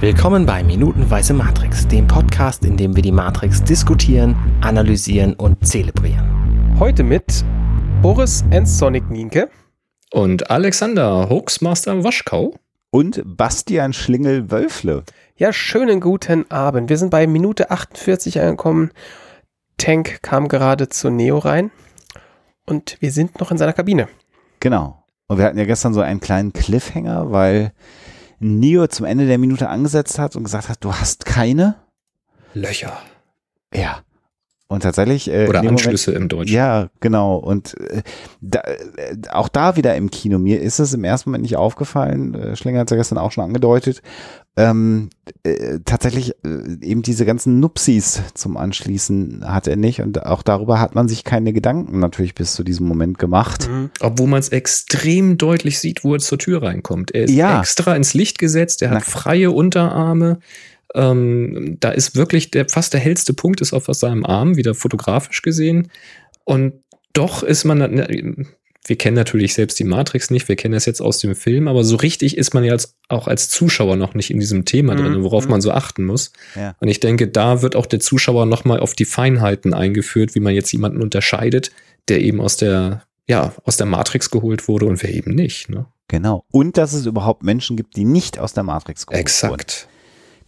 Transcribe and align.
Willkommen 0.00 0.46
bei 0.46 0.64
Minutenweise 0.64 1.34
Matrix, 1.34 1.86
dem 1.86 2.06
Podcast, 2.06 2.64
in 2.64 2.78
dem 2.78 2.96
wir 2.96 3.02
die 3.02 3.12
Matrix 3.12 3.62
diskutieren, 3.62 4.34
analysieren 4.62 5.34
und 5.34 5.66
zelebrieren. 5.66 6.78
Heute 6.78 7.02
mit 7.02 7.44
Boris 8.00 8.42
Ensonic 8.48 9.10
Nienke 9.10 9.50
und 10.10 10.50
Alexander 10.50 11.28
Hoaxmaster 11.28 12.02
Waschkau 12.02 12.54
und 12.90 13.20
Bastian 13.26 13.92
Schlingel-Wölfle. 13.92 15.04
Ja, 15.36 15.52
schönen 15.52 16.00
guten 16.00 16.50
Abend. 16.50 16.88
Wir 16.88 16.96
sind 16.96 17.10
bei 17.10 17.26
Minute 17.26 17.70
48 17.70 18.40
angekommen. 18.40 18.92
Tank 19.76 20.22
kam 20.22 20.48
gerade 20.48 20.88
zu 20.88 21.10
Neo 21.10 21.36
rein 21.36 21.70
und 22.64 22.96
wir 23.00 23.12
sind 23.12 23.38
noch 23.38 23.50
in 23.50 23.58
seiner 23.58 23.74
Kabine. 23.74 24.08
Genau. 24.60 25.04
Und 25.26 25.36
wir 25.36 25.44
hatten 25.44 25.58
ja 25.58 25.66
gestern 25.66 25.92
so 25.92 26.00
einen 26.00 26.20
kleinen 26.20 26.54
Cliffhanger, 26.54 27.30
weil 27.30 27.72
Neo 28.40 28.86
zum 28.86 29.06
Ende 29.06 29.26
der 29.26 29.38
Minute 29.38 29.68
angesetzt 29.68 30.18
hat 30.18 30.34
und 30.34 30.44
gesagt 30.44 30.68
hat, 30.68 30.82
du 30.82 30.92
hast 30.92 31.26
keine 31.26 31.76
Löcher. 32.54 32.98
Ja. 33.72 34.00
Und 34.66 34.84
tatsächlich. 34.84 35.28
Äh, 35.28 35.48
Oder 35.48 35.60
Anschlüsse 35.60 36.12
Moment, 36.12 36.32
im 36.32 36.38
Deutschen. 36.38 36.54
Ja, 36.54 36.88
genau. 37.00 37.36
Und 37.36 37.78
äh, 37.80 38.02
da, 38.40 38.60
äh, 38.60 39.16
auch 39.30 39.48
da 39.48 39.76
wieder 39.76 39.96
im 39.96 40.10
Kino. 40.10 40.38
Mir 40.38 40.60
ist 40.60 40.78
es 40.78 40.94
im 40.94 41.04
ersten 41.04 41.30
Moment 41.30 41.42
nicht 41.42 41.56
aufgefallen. 41.56 42.34
Äh, 42.34 42.56
Schlinger 42.56 42.80
hat 42.80 42.88
es 42.88 42.92
ja 42.92 42.96
gestern 42.96 43.18
auch 43.18 43.32
schon 43.32 43.44
angedeutet 43.44 44.00
ähm, 44.60 45.08
äh, 45.42 45.78
tatsächlich 45.86 46.34
äh, 46.44 46.76
eben 46.82 47.00
diese 47.00 47.24
ganzen 47.24 47.60
Nupsis 47.60 48.22
zum 48.34 48.58
Anschließen 48.58 49.42
hat 49.46 49.66
er 49.66 49.76
nicht 49.76 50.02
und 50.02 50.26
auch 50.26 50.42
darüber 50.42 50.78
hat 50.78 50.94
man 50.94 51.08
sich 51.08 51.24
keine 51.24 51.54
Gedanken 51.54 51.98
natürlich 51.98 52.34
bis 52.34 52.52
zu 52.52 52.62
diesem 52.62 52.86
Moment 52.86 53.18
gemacht. 53.18 53.70
Mhm. 53.70 53.90
Obwohl 54.00 54.26
man 54.26 54.40
es 54.40 54.50
extrem 54.50 55.38
deutlich 55.38 55.78
sieht, 55.78 56.04
wo 56.04 56.14
er 56.14 56.20
zur 56.20 56.38
Tür 56.38 56.62
reinkommt. 56.62 57.12
Er 57.12 57.24
ist 57.24 57.32
ja. 57.32 57.60
extra 57.60 57.96
ins 57.96 58.12
Licht 58.12 58.38
gesetzt, 58.38 58.82
er 58.82 58.90
hat 58.90 59.02
Na. 59.06 59.10
freie 59.10 59.50
Unterarme. 59.50 60.40
Ähm, 60.94 61.78
da 61.80 61.90
ist 61.90 62.16
wirklich 62.16 62.50
der 62.50 62.68
fast 62.68 62.92
der 62.92 63.00
hellste 63.00 63.32
Punkt 63.32 63.62
ist 63.62 63.72
auf 63.72 63.86
seinem 63.86 64.26
Arm, 64.26 64.56
wieder 64.56 64.74
fotografisch 64.74 65.40
gesehen. 65.40 65.90
Und 66.44 66.74
doch 67.14 67.42
ist 67.42 67.64
man, 67.64 67.80
wir 68.86 68.96
kennen 68.96 69.16
natürlich 69.16 69.54
selbst 69.54 69.78
die 69.78 69.84
Matrix 69.84 70.30
nicht, 70.30 70.48
wir 70.48 70.56
kennen 70.56 70.72
das 70.72 70.86
jetzt 70.86 71.02
aus 71.02 71.18
dem 71.18 71.34
Film, 71.34 71.68
aber 71.68 71.84
so 71.84 71.96
richtig 71.96 72.36
ist 72.36 72.54
man 72.54 72.64
ja 72.64 72.72
als, 72.72 72.96
auch 73.08 73.28
als 73.28 73.50
Zuschauer 73.50 73.96
noch 73.96 74.14
nicht 74.14 74.30
in 74.30 74.40
diesem 74.40 74.64
Thema 74.64 74.94
mhm. 74.94 74.98
drin, 74.98 75.22
worauf 75.22 75.44
mhm. 75.44 75.50
man 75.50 75.60
so 75.60 75.70
achten 75.70 76.04
muss. 76.04 76.32
Ja. 76.56 76.74
Und 76.80 76.88
ich 76.88 77.00
denke, 77.00 77.28
da 77.28 77.62
wird 77.62 77.76
auch 77.76 77.86
der 77.86 78.00
Zuschauer 78.00 78.46
nochmal 78.46 78.80
auf 78.80 78.94
die 78.94 79.04
Feinheiten 79.04 79.74
eingeführt, 79.74 80.34
wie 80.34 80.40
man 80.40 80.54
jetzt 80.54 80.72
jemanden 80.72 81.02
unterscheidet, 81.02 81.70
der 82.08 82.20
eben 82.20 82.40
aus 82.40 82.56
der, 82.56 83.02
ja, 83.28 83.52
aus 83.64 83.76
der 83.76 83.86
Matrix 83.86 84.30
geholt 84.30 84.66
wurde 84.66 84.86
und 84.86 85.02
wer 85.02 85.12
eben 85.12 85.34
nicht. 85.34 85.68
Ne? 85.68 85.86
Genau. 86.08 86.44
Und 86.50 86.76
dass 86.78 86.94
es 86.94 87.06
überhaupt 87.06 87.42
Menschen 87.42 87.76
gibt, 87.76 87.96
die 87.96 88.04
nicht 88.04 88.38
aus 88.38 88.54
der 88.54 88.64
Matrix 88.64 89.06
geholt 89.06 89.20
Exakt. 89.20 89.52
wurden. 89.52 89.60
Exakt. 89.60 89.88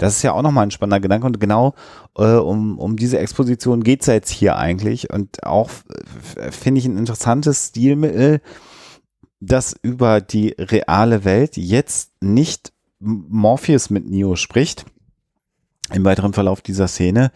Das 0.02 0.16
ist 0.16 0.22
ja 0.24 0.32
auch 0.32 0.42
nochmal 0.42 0.66
ein 0.66 0.72
spannender 0.72 0.98
Gedanke 0.98 1.28
und 1.28 1.38
genau 1.38 1.74
äh, 2.16 2.34
um, 2.34 2.76
um 2.76 2.96
diese 2.96 3.20
Exposition 3.20 3.84
geht's 3.84 4.06
ja 4.06 4.14
jetzt 4.14 4.30
hier 4.30 4.56
eigentlich 4.56 5.10
und 5.10 5.44
auch 5.44 5.70
äh, 6.36 6.50
finde 6.50 6.80
ich 6.80 6.86
ein 6.86 6.98
interessantes 6.98 7.68
Stilmittel, 7.68 8.40
das 9.38 9.76
über 9.80 10.20
die 10.20 10.56
reale 10.58 11.24
Welt 11.24 11.56
jetzt 11.56 12.10
nicht 12.20 12.72
Morpheus 12.98 13.90
mit 13.90 14.10
Neo 14.10 14.34
spricht 14.34 14.86
im 15.92 16.04
weiteren 16.04 16.32
Verlauf 16.32 16.62
dieser 16.62 16.88
Szene, 16.88 17.30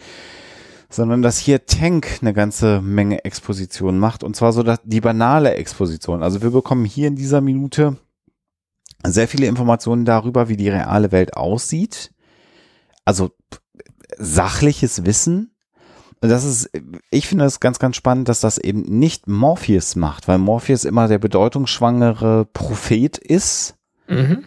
sondern 0.90 1.22
dass 1.22 1.38
hier 1.38 1.66
Tank 1.66 2.18
eine 2.20 2.32
ganze 2.32 2.80
Menge 2.80 3.24
Exposition 3.24 4.00
macht 4.00 4.24
und 4.24 4.34
zwar 4.34 4.52
so 4.52 4.64
dass 4.64 4.80
die 4.82 5.00
banale 5.00 5.54
Exposition. 5.54 6.20
Also 6.20 6.42
wir 6.42 6.50
bekommen 6.50 6.84
hier 6.84 7.06
in 7.06 7.14
dieser 7.14 7.40
Minute 7.40 7.96
sehr 9.04 9.28
viele 9.28 9.46
Informationen 9.46 10.04
darüber, 10.04 10.48
wie 10.48 10.56
die 10.56 10.68
reale 10.68 11.12
Welt 11.12 11.36
aussieht 11.36 12.10
also 13.06 13.30
sachliches 14.18 15.06
Wissen. 15.06 15.52
Das 16.20 16.44
ist, 16.44 16.70
ich 17.10 17.28
finde 17.28 17.44
es 17.44 17.60
ganz, 17.60 17.78
ganz 17.78 17.96
spannend, 17.96 18.28
dass 18.28 18.40
das 18.40 18.58
eben 18.58 18.82
nicht 18.82 19.28
Morpheus 19.28 19.96
macht, 19.96 20.28
weil 20.28 20.38
Morpheus 20.38 20.84
immer 20.84 21.08
der 21.08 21.18
bedeutungsschwangere 21.18 22.46
Prophet 22.52 23.16
ist. 23.16 23.76
Mhm. 24.08 24.44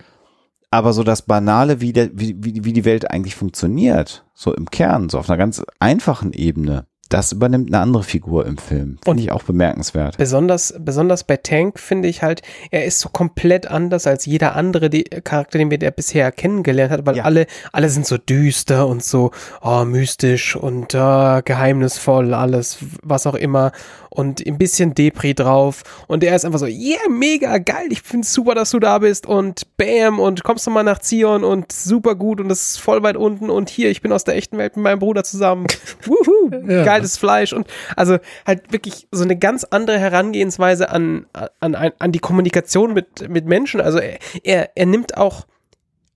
Aber 0.71 0.93
so 0.93 1.03
das 1.03 1.23
Banale, 1.23 1.81
wie, 1.81 1.93
der, 1.93 2.09
wie, 2.13 2.35
wie, 2.43 2.63
wie 2.63 2.73
die 2.73 2.85
Welt 2.85 3.09
eigentlich 3.09 3.35
funktioniert, 3.35 4.25
so 4.33 4.53
im 4.53 4.69
Kern, 4.69 5.09
so 5.09 5.17
auf 5.17 5.29
einer 5.29 5.37
ganz 5.37 5.63
einfachen 5.79 6.33
Ebene, 6.33 6.85
das 7.09 7.31
übernimmt 7.31 7.73
eine 7.73 7.81
andere 7.81 8.03
Figur 8.03 8.45
im 8.45 8.57
Film. 8.57 8.99
Finde 9.03 9.23
ich 9.23 9.31
auch 9.31 9.43
bemerkenswert. 9.43 10.17
Besonders, 10.17 10.75
besonders 10.79 11.23
bei 11.23 11.37
Tank 11.37 11.79
finde 11.79 12.07
ich 12.07 12.21
halt, 12.21 12.43
er 12.69 12.85
ist 12.85 12.99
so 12.99 13.09
komplett 13.09 13.67
anders 13.67 14.05
als 14.05 14.27
jeder 14.27 14.55
andere 14.55 14.89
die, 14.91 15.03
Charakter, 15.03 15.57
den 15.57 15.71
wir 15.71 15.79
der 15.79 15.91
bisher 15.91 16.31
kennengelernt 16.31 16.91
hat, 16.91 17.05
weil 17.05 17.17
ja. 17.17 17.23
alle, 17.23 17.47
alle 17.71 17.89
sind 17.89 18.05
so 18.05 18.17
düster 18.17 18.87
und 18.87 19.03
so 19.03 19.31
oh, 19.61 19.85
mystisch 19.85 20.55
und 20.55 20.93
oh, 20.93 21.39
geheimnisvoll, 21.43 22.33
alles, 22.33 22.77
was 23.01 23.25
auch 23.25 23.35
immer 23.35 23.71
und 24.09 24.45
ein 24.45 24.57
bisschen 24.57 24.93
Depri 24.95 25.33
drauf. 25.33 25.83
Und 26.07 26.23
er 26.23 26.35
ist 26.35 26.45
einfach 26.45 26.59
so, 26.59 26.65
yeah, 26.65 27.07
mega 27.09 27.57
geil, 27.57 27.87
ich 27.89 28.01
finde 28.01 28.27
super, 28.27 28.55
dass 28.55 28.71
du 28.71 28.79
da 28.79 28.99
bist 28.99 29.25
und 29.25 29.77
bam 29.77 30.19
und 30.19 30.43
kommst 30.43 30.67
du 30.67 30.71
mal 30.71 30.83
nach 30.83 30.99
Zion 30.99 31.43
und 31.43 31.71
super 31.71 32.15
gut 32.15 32.41
und 32.41 32.49
das 32.49 32.71
ist 32.71 32.77
voll 32.79 33.03
weit 33.03 33.15
unten 33.15 33.49
und 33.49 33.69
hier, 33.69 33.89
ich 33.89 34.01
bin 34.01 34.11
aus 34.11 34.23
der 34.23 34.35
echten 34.35 34.57
Welt 34.57 34.75
mit 34.75 34.83
meinem 34.83 34.99
Bruder 34.99 35.23
zusammen. 35.23 35.67
Wuhu, 36.05 36.51
ja. 36.67 36.83
Geiles 36.99 37.17
Fleisch 37.17 37.53
und 37.53 37.67
also 37.95 38.17
halt 38.45 38.71
wirklich 38.71 39.07
so 39.11 39.23
eine 39.23 39.37
ganz 39.37 39.63
andere 39.63 39.99
Herangehensweise 39.99 40.89
an, 40.89 41.25
an, 41.59 41.75
an 41.75 42.11
die 42.11 42.19
Kommunikation 42.19 42.93
mit, 42.93 43.29
mit 43.29 43.45
Menschen. 43.45 43.81
Also 43.81 43.99
er, 43.99 44.19
er, 44.43 44.69
er 44.75 44.85
nimmt 44.85 45.17
auch 45.17 45.45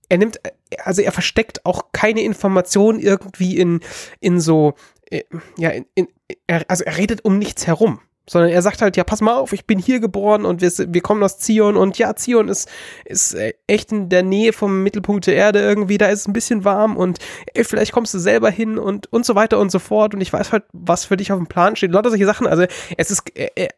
er 0.08 0.18
nimmt, 0.18 0.38
also 0.84 1.02
er 1.02 1.12
versteckt 1.12 1.64
auch 1.64 1.86
keine 1.92 2.22
Informationen 2.22 3.00
irgendwie 3.00 3.56
in, 3.56 3.80
in 4.20 4.38
so, 4.38 4.74
äh, 5.10 5.22
ja, 5.56 5.70
in, 5.70 5.86
in, 5.94 6.08
er, 6.46 6.64
also 6.68 6.84
er 6.84 6.96
redet 6.96 7.24
um 7.24 7.38
nichts 7.38 7.66
herum, 7.66 8.00
sondern 8.28 8.50
er 8.50 8.62
sagt 8.62 8.80
halt, 8.80 8.96
ja, 8.96 9.04
pass 9.04 9.20
mal 9.20 9.34
auf, 9.34 9.52
ich 9.52 9.66
bin 9.66 9.78
hier 9.78 10.00
geboren 10.00 10.44
und 10.44 10.60
wir, 10.62 10.70
wir 10.92 11.00
kommen 11.02 11.22
aus 11.22 11.38
Zion 11.38 11.76
und 11.76 11.98
ja, 11.98 12.16
Zion 12.16 12.48
ist, 12.48 12.70
ist 13.04 13.34
äh, 13.34 13.54
echt 13.66 13.92
in 13.92 14.08
der 14.08 14.22
Nähe 14.22 14.52
vom 14.52 14.82
Mittelpunkt 14.82 15.26
der 15.26 15.36
Erde 15.36 15.60
irgendwie, 15.60 15.98
da 15.98 16.06
ist 16.06 16.20
es 16.20 16.28
ein 16.28 16.32
bisschen 16.32 16.64
warm 16.64 16.96
und 16.96 17.18
ey, 17.52 17.64
vielleicht 17.64 17.92
kommst 17.92 18.14
du 18.14 18.18
selber 18.18 18.50
hin 18.50 18.78
und, 18.78 19.12
und 19.12 19.26
so 19.26 19.34
weiter 19.34 19.58
und 19.58 19.70
so 19.70 19.78
fort 19.78 20.14
und 20.14 20.20
ich 20.20 20.32
weiß 20.32 20.52
halt, 20.52 20.64
was 20.72 21.04
für 21.04 21.16
dich 21.16 21.32
auf 21.32 21.38
dem 21.38 21.48
Plan 21.48 21.76
steht, 21.76 21.92
lauter 21.92 22.10
solche 22.10 22.26
Sachen, 22.26 22.46
also 22.46 22.64
es 22.96 23.10
ist, 23.10 23.22
äh, 23.36 23.68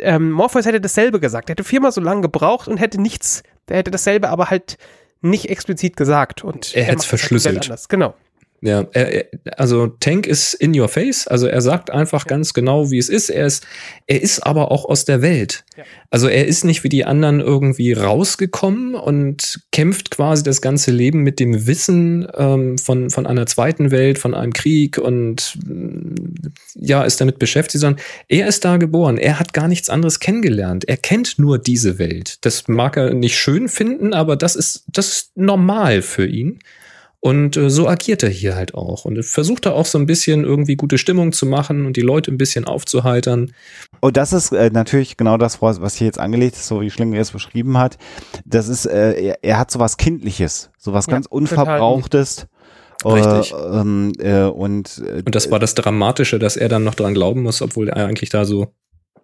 ähm, 0.00 0.30
Morpheus 0.30 0.66
hätte 0.66 0.80
dasselbe 0.80 1.20
gesagt, 1.20 1.48
er 1.48 1.52
hätte 1.52 1.64
viermal 1.64 1.92
so 1.92 2.00
lange 2.00 2.22
gebraucht 2.22 2.68
und 2.68 2.78
hätte 2.78 3.00
nichts, 3.00 3.42
der 3.68 3.76
hätte 3.78 3.90
dasselbe 3.90 4.28
aber 4.28 4.50
halt 4.50 4.76
nicht 5.20 5.50
explizit 5.50 5.96
gesagt 5.96 6.44
und 6.44 6.74
er, 6.74 6.82
er 6.82 6.86
hätte 6.88 6.98
es 6.98 7.04
verschlüsselt. 7.04 7.70
Genau. 7.88 8.14
Ja, 8.60 8.86
er, 8.92 9.26
also 9.56 9.86
Tank 9.86 10.26
ist 10.26 10.54
in 10.54 10.78
your 10.78 10.88
face, 10.88 11.28
also 11.28 11.46
er 11.46 11.60
sagt 11.60 11.90
einfach 11.90 12.24
ja. 12.24 12.28
ganz 12.28 12.54
genau, 12.54 12.90
wie 12.90 12.98
es 12.98 13.08
ist. 13.08 13.30
Er 13.30 13.46
ist, 13.46 13.64
er 14.06 14.20
ist 14.20 14.40
aber 14.40 14.72
auch 14.72 14.84
aus 14.84 15.04
der 15.04 15.22
Welt. 15.22 15.64
Ja. 15.76 15.84
Also 16.10 16.26
er 16.26 16.46
ist 16.46 16.64
nicht 16.64 16.82
wie 16.82 16.88
die 16.88 17.04
anderen 17.04 17.38
irgendwie 17.38 17.92
rausgekommen 17.92 18.96
und 18.96 19.60
kämpft 19.70 20.10
quasi 20.10 20.42
das 20.42 20.60
ganze 20.60 20.90
Leben 20.90 21.22
mit 21.22 21.38
dem 21.38 21.68
Wissen 21.68 22.26
ähm, 22.36 22.78
von, 22.78 23.10
von 23.10 23.26
einer 23.26 23.46
zweiten 23.46 23.92
Welt, 23.92 24.18
von 24.18 24.34
einem 24.34 24.52
Krieg 24.52 24.98
und 24.98 25.56
ja, 26.74 27.04
ist 27.04 27.20
damit 27.20 27.38
beschäftigt, 27.38 27.80
sondern 27.80 28.02
er 28.26 28.48
ist 28.48 28.64
da 28.64 28.76
geboren. 28.76 29.18
Er 29.18 29.38
hat 29.38 29.52
gar 29.52 29.68
nichts 29.68 29.88
anderes 29.88 30.18
kennengelernt. 30.18 30.88
Er 30.88 30.96
kennt 30.96 31.38
nur 31.38 31.58
diese 31.58 32.00
Welt. 32.00 32.38
Das 32.40 32.66
mag 32.66 32.96
er 32.96 33.14
nicht 33.14 33.38
schön 33.38 33.68
finden, 33.68 34.14
aber 34.14 34.34
das 34.34 34.56
ist, 34.56 34.84
das 34.88 35.08
ist 35.08 35.36
normal 35.36 36.02
für 36.02 36.26
ihn. 36.26 36.58
Und 37.20 37.56
äh, 37.56 37.68
so 37.68 37.88
agiert 37.88 38.22
er 38.22 38.28
hier 38.28 38.54
halt 38.54 38.74
auch. 38.74 39.04
Und 39.04 39.22
versucht 39.24 39.66
er 39.66 39.74
auch 39.74 39.86
so 39.86 39.98
ein 39.98 40.06
bisschen 40.06 40.44
irgendwie 40.44 40.76
gute 40.76 40.98
Stimmung 40.98 41.32
zu 41.32 41.46
machen 41.46 41.84
und 41.84 41.96
die 41.96 42.02
Leute 42.02 42.30
ein 42.30 42.38
bisschen 42.38 42.64
aufzuheitern. 42.64 43.52
Und 44.00 44.16
das 44.16 44.32
ist 44.32 44.52
äh, 44.52 44.70
natürlich 44.70 45.16
genau 45.16 45.36
das, 45.36 45.60
was 45.60 45.96
hier 45.96 46.06
jetzt 46.06 46.20
angelegt 46.20 46.54
ist, 46.54 46.68
so 46.68 46.80
wie 46.80 46.90
Schlinger 46.90 47.18
es 47.18 47.32
beschrieben 47.32 47.76
hat. 47.76 47.98
Das 48.44 48.68
ist, 48.68 48.86
äh, 48.86 49.20
er, 49.20 49.38
er 49.42 49.58
hat 49.58 49.70
sowas 49.70 49.96
Kindliches, 49.96 50.70
sowas 50.78 51.06
ja, 51.06 51.14
ganz 51.14 51.26
Unverbrauchtes. 51.26 52.46
Richtig. 53.04 53.52
Äh, 53.52 53.56
ähm, 53.56 54.12
äh, 54.18 54.42
und, 54.44 55.02
äh, 55.04 55.22
und 55.24 55.34
das 55.34 55.50
war 55.50 55.58
das 55.58 55.74
Dramatische, 55.74 56.38
dass 56.38 56.56
er 56.56 56.68
dann 56.68 56.84
noch 56.84 56.94
dran 56.94 57.14
glauben 57.14 57.42
muss, 57.42 57.62
obwohl 57.62 57.88
er 57.88 58.06
eigentlich 58.06 58.30
da 58.30 58.44
so 58.44 58.72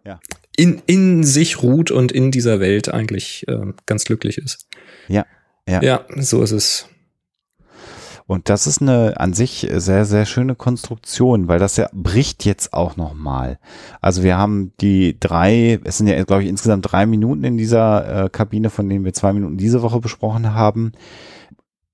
ja. 0.05 0.21
in, 0.57 0.83
in 0.87 1.25
sich 1.25 1.63
ruht 1.63 1.91
und 1.91 2.13
in 2.13 2.31
dieser 2.31 2.61
Welt 2.61 2.89
eigentlich 2.89 3.47
äh, 3.49 3.73
ganz 3.87 4.05
glücklich 4.05 4.39
ist. 4.39 4.67
Ja. 5.09 5.27
Ja. 5.69 5.83
ja, 5.83 6.07
so 6.17 6.43
ist 6.43 6.51
es. 6.51 6.89
Und 8.27 8.49
das 8.49 8.67
ist 8.67 8.81
eine 8.81 9.21
an 9.21 9.35
sich 9.35 9.69
sehr, 9.71 10.07
sehr 10.07 10.25
schöne 10.25 10.55
Konstruktion, 10.55 11.47
weil 11.47 11.59
das 11.59 11.77
ja 11.77 11.91
bricht 11.93 12.47
jetzt 12.47 12.73
auch 12.73 12.97
nochmal. 12.97 13.59
Also 14.01 14.23
wir 14.23 14.39
haben 14.39 14.73
die 14.81 15.19
drei, 15.21 15.79
es 15.85 15.99
sind 15.99 16.07
ja, 16.07 16.23
glaube 16.25 16.43
ich, 16.43 16.49
insgesamt 16.49 16.91
drei 16.91 17.05
Minuten 17.05 17.45
in 17.45 17.59
dieser 17.59 18.25
äh, 18.25 18.29
Kabine, 18.31 18.71
von 18.71 18.89
denen 18.89 19.05
wir 19.05 19.13
zwei 19.13 19.35
Minuten 19.35 19.59
diese 19.59 19.83
Woche 19.83 20.01
besprochen 20.01 20.55
haben, 20.55 20.93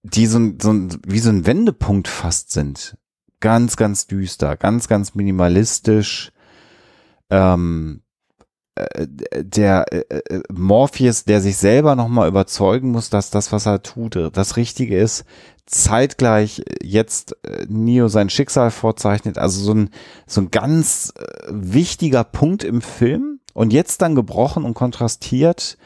die 0.05 0.27
so, 0.27 0.39
so 0.61 0.73
wie 1.05 1.19
so 1.19 1.31
ein 1.31 1.47
Wendepunkt 1.47 2.07
fast 2.07 2.53
sind. 2.53 2.97
Ganz, 3.41 3.77
ganz 3.77 4.07
düster, 4.07 4.57
ganz, 4.57 4.87
ganz 4.87 5.17
minimalistisch. 5.17 6.31
Ähm, 7.31 8.03
äh, 8.77 9.07
der 9.43 9.93
äh, 9.93 10.05
äh, 10.19 10.43
Morpheus, 10.53 11.25
der 11.25 11.41
sich 11.41 11.57
selber 11.57 11.97
nochmal 11.97 12.29
überzeugen 12.29 12.93
muss, 12.93 13.11
dass 13.11 13.31
das, 13.31 13.53
was 13.53 13.67
er 13.67 13.83
tut, 13.83 14.17
das 14.33 14.57
Richtige 14.57 14.97
ist, 14.97 15.25
zeitgleich 15.71 16.63
jetzt 16.83 17.37
äh, 17.45 17.65
Neo 17.69 18.09
sein 18.09 18.29
Schicksal 18.29 18.71
vorzeichnet. 18.71 19.39
Also 19.39 19.63
so 19.63 19.73
ein, 19.73 19.91
so 20.27 20.41
ein 20.41 20.51
ganz 20.51 21.13
äh, 21.17 21.23
wichtiger 21.49 22.25
Punkt 22.25 22.65
im 22.65 22.83
Film 22.83 23.41
und 23.55 23.73
jetzt 23.73 24.03
dann 24.03 24.15
gebrochen 24.15 24.65
und 24.65 24.75
kontrastiert 24.75 25.79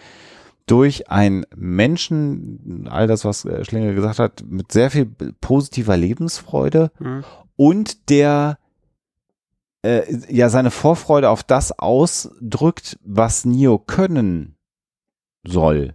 durch 0.66 1.10
einen 1.10 1.44
Menschen, 1.54 2.88
all 2.90 3.06
das, 3.06 3.26
was 3.26 3.44
äh, 3.44 3.64
Schlinge 3.64 3.94
gesagt 3.94 4.18
hat, 4.18 4.42
mit 4.46 4.72
sehr 4.72 4.90
viel 4.90 5.06
positiver 5.40 5.96
Lebensfreude 5.96 6.90
mhm. 6.98 7.24
und 7.56 8.08
der 8.08 8.58
äh, 9.82 10.02
ja 10.30 10.48
seine 10.48 10.70
Vorfreude 10.70 11.28
auf 11.28 11.42
das 11.42 11.78
ausdrückt, 11.78 12.98
was 13.04 13.44
Neo 13.44 13.78
können 13.78 14.56
soll. 15.46 15.94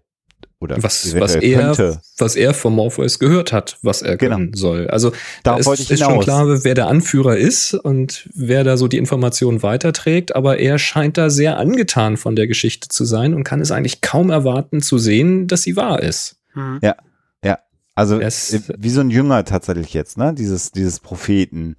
Oder 0.61 0.83
was, 0.83 1.17
was 1.17 1.35
er, 1.35 1.61
könnte. 1.61 2.01
was 2.17 2.35
er 2.35 2.53
vom 2.53 2.75
Morpheus 2.75 3.17
gehört 3.17 3.53
hat, 3.53 3.77
was 3.81 4.01
er 4.01 4.17
genau. 4.17 4.35
können 4.35 4.53
soll. 4.53 4.89
Also 4.89 5.13
da 5.43 5.55
ist, 5.55 5.67
ist 5.89 6.03
schon 6.03 6.19
klar, 6.19 6.65
wer 6.65 6.73
der 6.73 6.87
Anführer 6.87 7.37
ist 7.37 7.73
und 7.73 8.27
wer 8.33 8.65
da 8.65 8.75
so 8.75 8.89
die 8.89 8.97
Informationen 8.97 9.63
weiterträgt, 9.63 10.35
aber 10.35 10.59
er 10.59 10.77
scheint 10.77 11.17
da 11.17 11.29
sehr 11.29 11.57
angetan 11.57 12.17
von 12.17 12.35
der 12.35 12.47
Geschichte 12.47 12.89
zu 12.89 13.05
sein 13.05 13.33
und 13.33 13.45
kann 13.45 13.61
es 13.61 13.71
eigentlich 13.71 14.01
kaum 14.01 14.31
erwarten 14.31 14.81
zu 14.81 14.97
sehen, 14.97 15.47
dass 15.47 15.61
sie 15.61 15.77
wahr 15.77 16.03
ist. 16.03 16.35
Mhm. 16.53 16.79
Ja, 16.81 16.97
ja. 17.41 17.59
Also 17.95 18.19
es, 18.19 18.61
wie 18.77 18.89
so 18.89 18.99
ein 18.99 19.11
Jünger 19.11 19.45
tatsächlich 19.45 19.93
jetzt, 19.93 20.17
ne? 20.17 20.33
Dieses, 20.37 20.73
dieses 20.73 20.99
Propheten. 20.99 21.77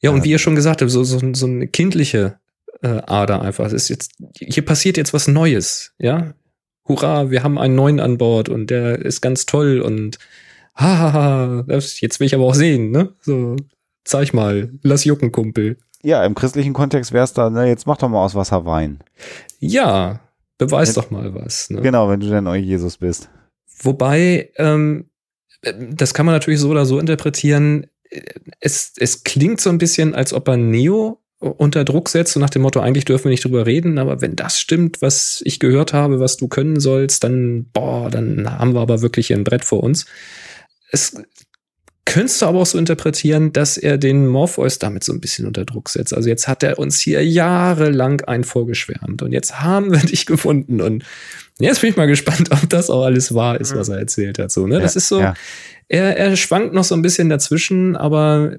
Ja, 0.00 0.10
und 0.10 0.22
wie 0.24 0.30
ihr 0.30 0.38
schon 0.38 0.54
gesagt 0.54 0.82
habt, 0.82 0.90
so, 0.90 1.02
so, 1.02 1.18
so 1.32 1.46
eine 1.46 1.66
kindliche 1.66 2.38
äh, 2.82 3.00
Ader 3.06 3.40
einfach. 3.40 3.66
Es 3.66 3.72
ist 3.72 3.88
jetzt, 3.88 4.12
hier 4.34 4.64
passiert 4.64 4.98
jetzt 4.98 5.14
was 5.14 5.28
Neues, 5.28 5.92
ja. 5.98 6.34
Hurra, 6.88 7.30
wir 7.30 7.42
haben 7.42 7.58
einen 7.58 7.74
neuen 7.74 8.00
an 8.00 8.18
Bord 8.18 8.48
und 8.48 8.70
der 8.70 8.98
ist 8.98 9.20
ganz 9.20 9.46
toll 9.46 9.80
und 9.80 10.18
hahaha, 10.74 11.64
jetzt 11.68 12.20
will 12.20 12.26
ich 12.26 12.34
aber 12.34 12.44
auch 12.44 12.54
sehen, 12.54 12.90
ne? 12.90 13.12
So, 13.20 13.56
zeig 14.04 14.32
mal, 14.32 14.72
lass 14.82 15.04
jucken, 15.04 15.32
Kumpel. 15.32 15.78
Ja, 16.02 16.24
im 16.24 16.34
christlichen 16.34 16.72
Kontext 16.72 17.12
wär's 17.12 17.32
da, 17.32 17.50
ne, 17.50 17.66
jetzt 17.66 17.86
mach 17.86 17.98
doch 17.98 18.08
mal 18.08 18.24
aus 18.24 18.34
Wasser 18.34 18.64
Wein. 18.64 19.00
Ja, 19.58 20.20
beweis 20.56 20.88
wenn, 20.88 21.02
doch 21.02 21.10
mal 21.10 21.34
was. 21.34 21.70
Ne? 21.70 21.82
Genau, 21.82 22.08
wenn 22.08 22.20
du 22.20 22.28
denn 22.28 22.46
euch 22.46 22.64
Jesus 22.64 22.98
bist. 22.98 23.28
Wobei, 23.82 24.50
ähm, 24.56 25.10
das 25.90 26.14
kann 26.14 26.24
man 26.24 26.34
natürlich 26.34 26.60
so 26.60 26.70
oder 26.70 26.86
so 26.86 26.98
interpretieren 27.00 27.86
es, 28.60 28.92
es 28.96 29.24
klingt 29.24 29.60
so 29.60 29.70
ein 29.70 29.78
bisschen, 29.78 30.14
als 30.14 30.32
ob 30.32 30.48
er 30.48 30.56
Neo 30.56 31.20
unter 31.40 31.84
Druck 31.84 32.08
setzt, 32.08 32.32
so 32.32 32.40
nach 32.40 32.50
dem 32.50 32.62
Motto, 32.62 32.80
eigentlich 32.80 33.04
dürfen 33.04 33.24
wir 33.24 33.30
nicht 33.30 33.44
drüber 33.44 33.66
reden, 33.66 33.98
aber 33.98 34.20
wenn 34.20 34.34
das 34.34 34.58
stimmt, 34.58 35.00
was 35.02 35.40
ich 35.44 35.60
gehört 35.60 35.92
habe, 35.92 36.18
was 36.18 36.36
du 36.36 36.48
können 36.48 36.80
sollst, 36.80 37.22
dann, 37.22 37.66
boah, 37.72 38.10
dann 38.10 38.58
haben 38.58 38.74
wir 38.74 38.80
aber 38.80 39.02
wirklich 39.02 39.32
ein 39.32 39.44
Brett 39.44 39.64
vor 39.64 39.82
uns. 39.82 40.06
Es 40.90 41.14
könntest 42.04 42.42
du 42.42 42.46
aber 42.46 42.60
auch 42.60 42.66
so 42.66 42.78
interpretieren, 42.78 43.52
dass 43.52 43.76
er 43.76 43.98
den 43.98 44.26
Morpheus 44.26 44.78
damit 44.78 45.04
so 45.04 45.12
ein 45.12 45.20
bisschen 45.20 45.46
unter 45.46 45.64
Druck 45.64 45.90
setzt. 45.90 46.14
Also 46.14 46.28
jetzt 46.28 46.48
hat 46.48 46.62
er 46.62 46.78
uns 46.78 46.98
hier 46.98 47.24
jahrelang 47.24 48.22
ein 48.22 48.44
vorgeschwärmt 48.44 49.22
und 49.22 49.30
jetzt 49.30 49.60
haben 49.60 49.92
wir 49.92 49.98
dich 50.08 50.26
gefunden 50.26 50.80
und 50.80 51.04
jetzt 51.60 51.82
bin 51.82 51.90
ich 51.90 51.96
mal 51.96 52.06
gespannt, 52.06 52.50
ob 52.50 52.68
das 52.68 52.90
auch 52.90 53.04
alles 53.04 53.34
wahr 53.34 53.60
ist, 53.60 53.76
was 53.76 53.90
er 53.90 53.98
erzählt 53.98 54.38
hat. 54.38 54.50
So, 54.50 54.66
ne? 54.66 54.80
Das 54.80 54.96
ist 54.96 55.08
so, 55.08 55.20
ja. 55.20 55.34
Er, 55.90 56.18
er 56.18 56.36
schwankt 56.36 56.74
noch 56.74 56.84
so 56.84 56.94
ein 56.94 57.00
bisschen 57.00 57.30
dazwischen, 57.30 57.96
aber 57.96 58.58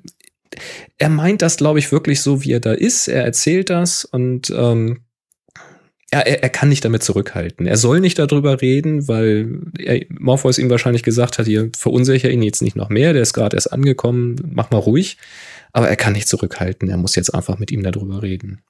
er 0.97 1.09
meint 1.09 1.41
das, 1.41 1.57
glaube 1.57 1.79
ich, 1.79 1.91
wirklich 1.91 2.21
so, 2.21 2.43
wie 2.43 2.53
er 2.53 2.59
da 2.59 2.73
ist. 2.73 3.07
Er 3.07 3.23
erzählt 3.23 3.69
das 3.69 4.05
und 4.05 4.49
ähm, 4.49 5.01
ja, 6.11 6.19
er, 6.19 6.41
er 6.41 6.49
kann 6.49 6.69
nicht 6.69 6.83
damit 6.83 7.03
zurückhalten. 7.03 7.67
Er 7.67 7.77
soll 7.77 7.99
nicht 7.99 8.17
darüber 8.17 8.61
reden, 8.61 9.07
weil 9.07 9.61
er, 9.77 10.01
Morpheus 10.09 10.57
ihm 10.57 10.69
wahrscheinlich 10.69 11.03
gesagt 11.03 11.37
hat, 11.37 11.47
ihr 11.47 11.69
verunsicher 11.77 12.29
ihn 12.29 12.41
jetzt 12.41 12.61
nicht 12.61 12.75
noch 12.75 12.89
mehr, 12.89 13.13
der 13.13 13.21
ist 13.21 13.33
gerade 13.33 13.55
erst 13.55 13.71
angekommen, 13.71 14.35
mach 14.51 14.71
mal 14.71 14.79
ruhig. 14.79 15.17
Aber 15.71 15.87
er 15.87 15.95
kann 15.95 16.13
nicht 16.13 16.27
zurückhalten, 16.27 16.89
er 16.89 16.97
muss 16.97 17.15
jetzt 17.15 17.33
einfach 17.33 17.59
mit 17.59 17.69
ihm 17.69 17.83
darüber 17.83 18.23
reden. 18.23 18.61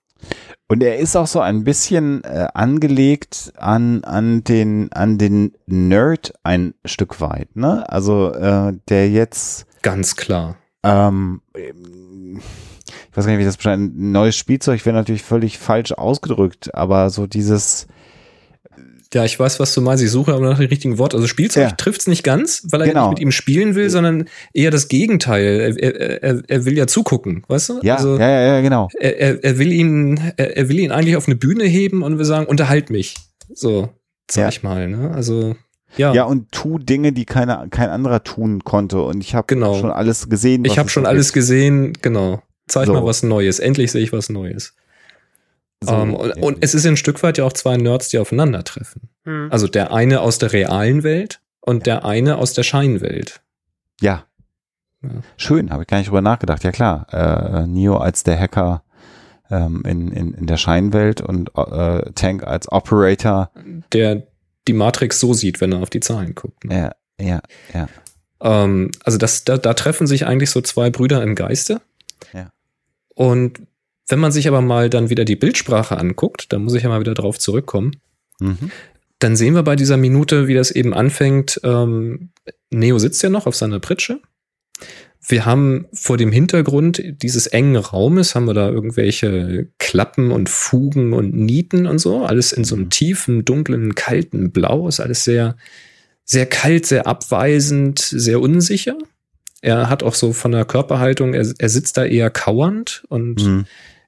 Und 0.67 0.83
er 0.83 0.97
ist 0.97 1.15
auch 1.15 1.27
so 1.27 1.39
ein 1.39 1.63
bisschen 1.63 2.23
äh, 2.25 2.47
angelegt 2.53 3.53
an, 3.55 4.03
an 4.03 4.43
den, 4.43 4.91
an 4.91 5.17
den 5.17 5.53
Nerd 5.65 6.33
ein 6.43 6.73
Stück 6.83 7.21
weit, 7.21 7.55
ne? 7.55 7.89
Also, 7.89 8.33
äh, 8.33 8.73
der 8.89 9.09
jetzt. 9.09 9.65
Ganz 9.81 10.17
klar. 10.17 10.57
Ähm, 10.83 11.41
ich 11.53 13.17
weiß 13.17 13.25
gar 13.25 13.31
nicht, 13.31 13.41
wie 13.41 13.45
das 13.45 13.57
beschreibt. 13.57 13.81
Neues 13.95 14.35
Spielzeug 14.35 14.85
wäre 14.85 14.95
natürlich 14.95 15.23
völlig 15.23 15.57
falsch 15.57 15.91
ausgedrückt, 15.91 16.73
aber 16.73 17.09
so 17.09 17.27
dieses, 17.27 17.87
ja, 19.13 19.25
ich 19.25 19.39
weiß, 19.39 19.59
was 19.59 19.73
du 19.73 19.81
meinst. 19.81 20.03
Ich 20.03 20.11
suche 20.11 20.33
aber 20.33 20.47
nach 20.47 20.59
dem 20.59 20.67
richtigen 20.67 20.99
Wort. 20.99 21.15
Also 21.15 21.25
Spielzeug 21.25 21.63
ja. 21.63 21.71
trifft 21.71 22.01
es 22.01 22.07
nicht 22.07 22.23
ganz, 22.23 22.67
weil 22.69 22.81
er 22.81 22.87
genau. 22.87 23.09
nicht 23.09 23.17
mit 23.17 23.19
ihm 23.19 23.31
spielen 23.31 23.73
will, 23.73 23.89
sondern 23.89 24.25
eher 24.53 24.69
das 24.69 24.87
Gegenteil. 24.87 25.77
Er, 25.79 26.23
er, 26.23 26.43
er, 26.47 26.65
will 26.65 26.77
ja 26.77 26.85
zugucken, 26.85 27.43
weißt 27.47 27.69
du? 27.69 27.79
Ja, 27.81 27.95
also, 27.95 28.19
ja, 28.19 28.29
ja, 28.29 28.61
genau. 28.61 28.87
Er, 28.99 29.43
er, 29.43 29.57
will 29.57 29.71
ihn, 29.71 30.33
er, 30.37 30.57
er 30.57 30.69
will 30.69 30.79
ihn 30.79 30.91
eigentlich 30.91 31.15
auf 31.15 31.27
eine 31.27 31.35
Bühne 31.35 31.63
heben 31.63 32.03
und 32.03 32.19
wir 32.19 32.25
sagen, 32.25 32.45
unterhalt 32.45 32.91
mich. 32.91 33.15
So, 33.51 33.89
sag 34.29 34.41
ja. 34.43 34.49
ich 34.49 34.61
mal. 34.61 34.87
Ne? 34.87 35.09
Also 35.09 35.55
ja. 35.97 36.13
ja, 36.13 36.23
und 36.23 36.51
tu 36.51 36.79
Dinge, 36.79 37.11
die 37.11 37.25
keine, 37.25 37.67
kein 37.69 37.89
anderer 37.89 38.23
tun 38.23 38.63
konnte. 38.63 39.01
Und 39.01 39.21
ich 39.21 39.35
habe 39.35 39.47
genau. 39.47 39.75
schon 39.75 39.91
alles 39.91 40.29
gesehen. 40.29 40.65
Ich 40.65 40.79
habe 40.79 40.89
schon 40.89 41.05
alles 41.05 41.33
gesehen, 41.33 41.93
genau. 42.01 42.41
Zeig 42.67 42.85
so. 42.85 42.93
mal 42.93 43.03
was 43.03 43.23
Neues. 43.23 43.59
Endlich 43.59 43.91
sehe 43.91 44.03
ich 44.03 44.13
was 44.13 44.29
Neues. 44.29 44.75
So, 45.83 45.95
um, 45.95 46.09
ähm, 46.09 46.13
und, 46.15 46.31
und, 46.37 46.57
es 46.61 46.73
ist 46.75 46.85
ein 46.85 46.97
Stück 46.97 47.23
weit 47.23 47.37
ja 47.37 47.45
auch 47.45 47.53
zwei 47.53 47.77
Nerds, 47.77 48.09
die 48.09 48.19
aufeinandertreffen. 48.19 49.09
Mhm. 49.25 49.47
Also 49.49 49.67
der 49.67 49.93
eine 49.93 50.21
aus 50.21 50.37
der 50.37 50.53
realen 50.53 51.03
Welt 51.03 51.41
und 51.61 51.85
der 51.85 52.05
eine 52.05 52.37
aus 52.37 52.53
der 52.53 52.63
Scheinwelt. 52.63 53.41
Ja. 54.01 54.25
ja. 55.01 55.09
Schön, 55.37 55.71
habe 55.71 55.83
ich 55.83 55.87
gar 55.87 55.97
nicht 55.97 56.07
drüber 56.07 56.21
nachgedacht. 56.21 56.63
Ja 56.63 56.71
klar, 56.71 57.07
äh, 57.11 57.67
Neo 57.67 57.97
als 57.97 58.23
der 58.23 58.37
Hacker 58.39 58.83
ähm, 59.49 59.83
in, 59.85 60.11
in, 60.11 60.33
in 60.33 60.47
der 60.47 60.57
Scheinwelt 60.57 61.21
und 61.21 61.51
äh, 61.55 62.11
Tank 62.13 62.43
als 62.43 62.71
Operator. 62.71 63.51
Der 63.93 64.23
die 64.69 64.73
Matrix 64.73 65.19
so 65.19 65.33
sieht, 65.33 65.61
wenn 65.61 65.71
er 65.71 65.79
auf 65.79 65.89
die 65.89 65.99
Zahlen 65.99 66.35
guckt. 66.35 66.63
Ne? 66.63 66.93
Ja, 67.19 67.25
ja, 67.25 67.41
ja. 67.73 67.89
Ähm, 68.39 68.91
also 69.03 69.17
das, 69.17 69.43
da, 69.43 69.57
da 69.57 69.73
treffen 69.73 70.05
sich 70.05 70.27
eigentlich 70.27 70.51
so 70.51 70.61
zwei 70.61 70.91
Brüder 70.91 71.23
im 71.23 71.33
Geiste. 71.33 71.81
Ja. 72.33 72.51
Und 73.15 73.61
wenn 74.07 74.19
man 74.19 74.31
sich 74.31 74.47
aber 74.47 74.61
mal 74.61 74.89
dann 74.89 75.09
wieder 75.09 75.25
die 75.25 75.35
Bildsprache 75.35 75.97
anguckt, 75.97 76.53
da 76.53 76.59
muss 76.59 76.75
ich 76.75 76.83
ja 76.83 76.89
mal 76.89 76.99
wieder 76.99 77.15
drauf 77.15 77.39
zurückkommen, 77.39 77.97
mhm. 78.39 78.71
dann 79.17 79.35
sehen 79.35 79.55
wir 79.55 79.63
bei 79.63 79.75
dieser 79.75 79.97
Minute, 79.97 80.47
wie 80.47 80.53
das 80.53 80.69
eben 80.69 80.93
anfängt. 80.93 81.59
Ähm, 81.63 82.29
Neo 82.69 82.99
sitzt 82.99 83.23
ja 83.23 83.29
noch 83.29 83.47
auf 83.47 83.55
seiner 83.55 83.79
Pritsche. 83.79 84.19
Wir 85.29 85.45
haben 85.45 85.85
vor 85.93 86.17
dem 86.17 86.31
Hintergrund 86.31 87.01
dieses 87.21 87.45
engen 87.45 87.75
Raumes, 87.75 88.33
haben 88.33 88.47
wir 88.47 88.55
da 88.55 88.67
irgendwelche 88.67 89.67
Klappen 89.77 90.31
und 90.31 90.49
Fugen 90.49 91.13
und 91.13 91.35
Nieten 91.35 91.85
und 91.85 91.99
so. 91.99 92.25
Alles 92.25 92.51
in 92.51 92.63
so 92.63 92.75
einem 92.75 92.85
mhm. 92.85 92.89
tiefen, 92.89 93.45
dunklen, 93.45 93.93
kalten 93.93 94.51
Blau. 94.51 94.87
Ist 94.87 94.99
alles 94.99 95.23
sehr, 95.23 95.55
sehr 96.25 96.47
kalt, 96.47 96.87
sehr 96.87 97.05
abweisend, 97.05 97.99
sehr 97.99 98.41
unsicher. 98.41 98.97
Er 99.61 99.87
hat 99.87 100.01
auch 100.01 100.15
so 100.15 100.33
von 100.33 100.51
der 100.51 100.65
Körperhaltung, 100.65 101.35
er, 101.35 101.45
er 101.59 101.69
sitzt 101.69 101.97
da 101.97 102.05
eher 102.05 102.31
kauernd 102.31 103.03
und 103.09 103.45
mhm. 103.45 103.65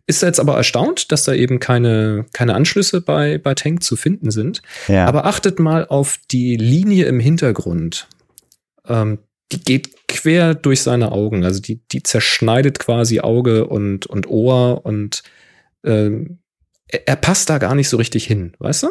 Ist 0.08 0.24
jetzt 0.24 0.40
aber 0.40 0.58
erstaunt, 0.58 1.12
dass 1.14 1.24
da 1.24 1.34
eben 1.34 1.60
keine, 1.60 2.26
keine 2.34 2.56
Anschlüsse 2.56 3.00
bei, 3.00 3.38
bei 3.38 3.54
Tank 3.54 3.82
zu 3.82 3.96
finden 3.96 4.30
sind. 4.32 4.62
Ja. 4.90 5.06
Aber 5.06 5.26
achtet 5.26 5.60
mal 5.60 5.86
auf 5.86 6.18
die 6.32 6.58
Linie 6.58 7.06
im 7.06 7.22
Hintergrund. 7.22 8.10
Ähm, 8.88 9.20
die 9.52 9.64
geht 9.64 10.08
quer 10.08 10.56
durch 10.56 10.82
seine 10.82 11.12
Augen. 11.12 11.44
Also 11.44 11.62
die, 11.62 11.82
die 11.92 12.04
zerschneidet 12.04 12.80
quasi 12.80 13.20
Auge 13.20 13.68
und, 13.68 14.06
und 14.06 14.28
Ohr 14.28 14.86
und 14.86 15.24
ähm, 15.84 16.40
er, 16.88 17.08
er 17.08 17.16
passt 17.16 17.50
da 17.50 17.58
gar 17.58 17.76
nicht 17.76 17.90
so 17.90 17.98
richtig 17.98 18.26
hin, 18.26 18.54
weißt 18.60 18.84
du? 18.84 18.88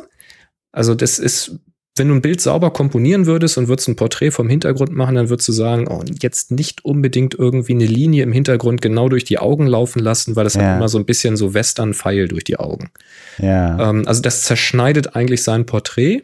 Also 0.73 0.95
das 0.95 1.19
ist 1.19 1.59
wenn 1.97 2.09
du 2.09 2.15
ein 2.15 2.23
Bild 2.23 2.41
sauber 2.41 2.73
komponieren 2.73 3.27
würdest 3.27 3.59
und 3.59 3.69
würdest 3.69 3.89
ein 3.89 3.97
Porträt 3.97 4.31
vom 4.31 4.49
Hintergrund 4.49 4.93
machen, 4.93 5.17
dann 5.17 5.29
würdest 5.29 5.49
du 5.49 5.53
sagen, 5.53 5.87
oh, 5.89 6.03
jetzt 6.23 6.51
nicht 6.51 6.85
unbedingt 6.85 7.35
irgendwie 7.35 7.75
eine 7.75 7.87
Linie 7.87 8.23
im 8.23 8.33
Hintergrund 8.33 8.81
genau 8.81 9.09
durch 9.09 9.25
die 9.25 9.39
Augen 9.39 9.67
laufen 9.67 9.99
lassen, 9.99 10.37
weil 10.37 10.45
das 10.45 10.55
ja. 10.55 10.63
hat 10.63 10.77
immer 10.77 10.89
so 10.89 10.99
ein 10.99 11.05
bisschen 11.05 11.37
so 11.37 11.53
Western-Pfeil 11.53 12.29
durch 12.29 12.45
die 12.45 12.59
Augen. 12.59 12.91
Ja. 13.39 13.91
Ähm, 13.91 14.05
also 14.07 14.23
das 14.23 14.45
zerschneidet 14.45 15.15
eigentlich 15.15 15.43
sein 15.43 15.67
Porträt, 15.67 16.23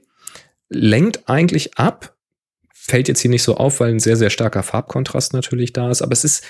lenkt 0.70 1.28
eigentlich 1.28 1.76
ab, 1.76 2.15
fällt 2.86 3.08
jetzt 3.08 3.20
hier 3.20 3.30
nicht 3.30 3.42
so 3.42 3.56
auf, 3.56 3.80
weil 3.80 3.90
ein 3.90 4.00
sehr, 4.00 4.16
sehr 4.16 4.30
starker 4.30 4.62
Farbkontrast 4.62 5.32
natürlich 5.32 5.72
da 5.72 5.90
ist, 5.90 6.02
aber 6.02 6.12
es 6.12 6.24
ist, 6.24 6.44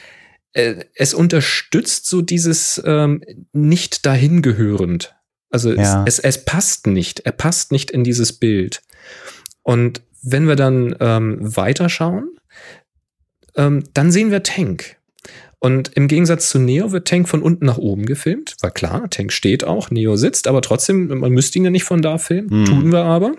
äh, 0.52 0.84
es 0.94 1.14
unterstützt 1.14 2.06
so 2.06 2.22
dieses 2.22 2.80
ähm, 2.84 3.22
nicht 3.52 4.06
dahingehörend. 4.06 5.14
Also 5.50 5.72
ja. 5.72 6.04
es, 6.06 6.18
es, 6.18 6.36
es 6.36 6.44
passt 6.44 6.86
nicht. 6.86 7.20
Er 7.20 7.32
passt 7.32 7.72
nicht 7.72 7.90
in 7.90 8.04
dieses 8.04 8.32
Bild. 8.32 8.82
Und 9.62 10.02
wenn 10.22 10.48
wir 10.48 10.56
dann 10.56 10.94
ähm, 11.00 11.38
weiterschauen, 11.40 12.36
ähm, 13.56 13.84
dann 13.94 14.12
sehen 14.12 14.30
wir 14.30 14.42
Tank. 14.42 14.96
Und 15.58 15.96
im 15.96 16.08
Gegensatz 16.08 16.50
zu 16.50 16.58
Neo 16.58 16.92
wird 16.92 17.08
Tank 17.08 17.28
von 17.28 17.42
unten 17.42 17.64
nach 17.64 17.78
oben 17.78 18.06
gefilmt. 18.06 18.56
War 18.60 18.70
klar, 18.70 19.08
Tank 19.08 19.32
steht 19.32 19.64
auch, 19.64 19.90
Neo 19.90 20.16
sitzt, 20.16 20.46
aber 20.48 20.62
trotzdem, 20.62 21.06
man 21.08 21.32
müsste 21.32 21.58
ihn 21.58 21.64
ja 21.64 21.70
nicht 21.70 21.84
von 21.84 22.02
da 22.02 22.18
filmen. 22.18 22.60
Mhm. 22.60 22.64
Tun 22.66 22.92
wir 22.92 23.04
aber. 23.04 23.34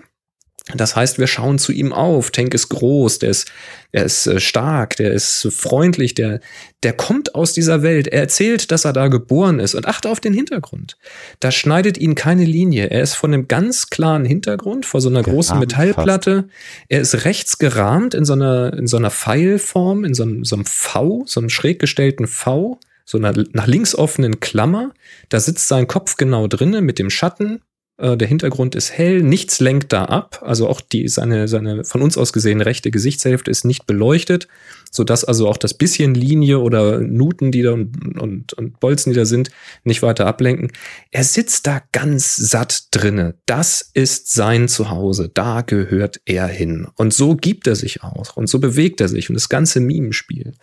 Das 0.74 0.96
heißt, 0.96 1.18
wir 1.18 1.26
schauen 1.26 1.58
zu 1.58 1.72
ihm 1.72 1.92
auf. 1.92 2.30
Tank 2.30 2.52
ist 2.52 2.68
groß, 2.68 3.20
der 3.20 3.30
ist, 3.30 3.50
er 3.90 4.04
ist 4.04 4.26
äh, 4.26 4.38
stark, 4.38 4.96
der 4.96 5.12
ist 5.12 5.48
freundlich, 5.50 6.14
der, 6.14 6.40
der 6.82 6.92
kommt 6.92 7.34
aus 7.34 7.54
dieser 7.54 7.82
Welt. 7.82 8.06
Er 8.06 8.20
erzählt, 8.20 8.70
dass 8.70 8.84
er 8.84 8.92
da 8.92 9.08
geboren 9.08 9.60
ist 9.60 9.74
und 9.74 9.86
achte 9.86 10.10
auf 10.10 10.20
den 10.20 10.34
Hintergrund. 10.34 10.98
Da 11.40 11.50
schneidet 11.50 11.96
ihn 11.96 12.14
keine 12.14 12.44
Linie. 12.44 12.90
Er 12.90 13.02
ist 13.02 13.14
von 13.14 13.32
einem 13.32 13.48
ganz 13.48 13.88
klaren 13.88 14.26
Hintergrund 14.26 14.84
vor 14.84 15.00
so 15.00 15.08
einer 15.08 15.22
gerahmt 15.22 15.36
großen 15.36 15.58
Metallplatte. 15.58 16.42
Fast. 16.42 16.84
Er 16.88 17.00
ist 17.00 17.24
rechts 17.24 17.58
gerahmt 17.58 18.12
in 18.12 18.26
so 18.26 18.34
einer, 18.34 18.74
in 18.74 18.86
so 18.86 18.98
einer 18.98 19.10
Pfeilform, 19.10 20.04
in 20.04 20.12
so 20.12 20.24
einem, 20.24 20.44
so 20.44 20.56
einem 20.56 20.66
V, 20.66 21.24
so 21.26 21.40
einem 21.40 21.48
schräg 21.48 21.78
gestellten 21.78 22.26
V, 22.26 22.78
so 23.06 23.16
einer 23.16 23.32
nach 23.52 23.66
links 23.66 23.94
offenen 23.94 24.38
Klammer. 24.40 24.92
Da 25.30 25.40
sitzt 25.40 25.66
sein 25.66 25.86
Kopf 25.86 26.16
genau 26.16 26.46
drinnen 26.46 26.84
mit 26.84 26.98
dem 26.98 27.08
Schatten 27.08 27.62
der 27.98 28.28
Hintergrund 28.28 28.76
ist 28.76 28.92
hell, 28.92 29.22
nichts 29.22 29.58
lenkt 29.58 29.92
da 29.92 30.04
ab, 30.04 30.40
also 30.44 30.68
auch 30.68 30.80
die, 30.80 31.08
seine, 31.08 31.48
seine 31.48 31.82
von 31.84 32.00
uns 32.00 32.16
aus 32.16 32.32
gesehen 32.32 32.60
rechte 32.60 32.92
Gesichtshälfte 32.92 33.50
ist 33.50 33.64
nicht 33.64 33.86
beleuchtet, 33.86 34.46
sodass 34.90 35.24
also 35.24 35.48
auch 35.48 35.56
das 35.56 35.74
bisschen 35.74 36.14
Linie 36.14 36.60
oder 36.60 37.00
Nuten, 37.00 37.50
die 37.50 37.62
da 37.62 37.72
und, 37.72 38.18
und, 38.20 38.52
und 38.52 38.78
Bolzen, 38.78 39.12
die 39.12 39.18
da 39.18 39.24
sind, 39.24 39.50
nicht 39.82 40.02
weiter 40.02 40.26
ablenken. 40.26 40.70
Er 41.10 41.24
sitzt 41.24 41.66
da 41.66 41.82
ganz 41.90 42.36
satt 42.36 42.84
drinne. 42.92 43.34
Das 43.46 43.90
ist 43.94 44.32
sein 44.32 44.68
Zuhause. 44.68 45.30
Da 45.32 45.62
gehört 45.62 46.20
er 46.24 46.46
hin. 46.46 46.86
Und 46.96 47.12
so 47.12 47.34
gibt 47.34 47.66
er 47.66 47.74
sich 47.74 48.02
auch. 48.02 48.36
Und 48.36 48.48
so 48.48 48.60
bewegt 48.60 49.00
er 49.00 49.08
sich. 49.08 49.28
Und 49.28 49.34
das 49.34 49.48
ganze 49.48 49.80
Mimenspiel. 49.80 50.54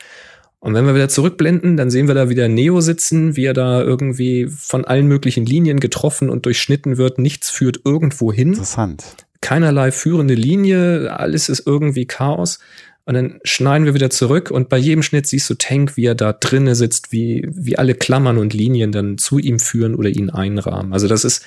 Und 0.65 0.73
wenn 0.73 0.87
wir 0.87 0.95
wieder 0.95 1.09
zurückblenden, 1.09 1.77
dann 1.77 1.91
sehen 1.91 2.07
wir 2.07 2.15
da 2.15 2.27
wieder 2.27 2.47
Neo 2.47 2.81
sitzen, 2.81 3.35
wie 3.35 3.45
er 3.45 3.53
da 3.53 3.83
irgendwie 3.83 4.47
von 4.47 4.83
allen 4.83 5.05
möglichen 5.05 5.45
Linien 5.45 5.79
getroffen 5.79 6.27
und 6.27 6.47
durchschnitten 6.47 6.97
wird. 6.97 7.19
Nichts 7.19 7.51
führt 7.51 7.81
irgendwo 7.85 8.33
hin. 8.33 8.53
Interessant. 8.53 9.05
Keinerlei 9.41 9.91
führende 9.91 10.33
Linie, 10.33 11.15
alles 11.19 11.49
ist 11.49 11.67
irgendwie 11.67 12.07
Chaos. 12.07 12.57
Und 13.05 13.13
dann 13.13 13.39
schneiden 13.43 13.85
wir 13.85 13.93
wieder 13.93 14.09
zurück 14.09 14.49
und 14.49 14.67
bei 14.67 14.79
jedem 14.79 15.03
Schnitt 15.03 15.27
siehst 15.27 15.47
du 15.51 15.53
Tank, 15.53 15.97
wie 15.97 16.05
er 16.05 16.15
da 16.15 16.33
drinne 16.33 16.73
sitzt, 16.73 17.11
wie, 17.11 17.47
wie 17.47 17.77
alle 17.77 17.93
Klammern 17.93 18.39
und 18.39 18.55
Linien 18.55 18.91
dann 18.91 19.19
zu 19.19 19.37
ihm 19.37 19.59
führen 19.59 19.93
oder 19.93 20.09
ihn 20.09 20.31
einrahmen. 20.31 20.93
Also 20.93 21.07
das 21.07 21.25
ist, 21.25 21.45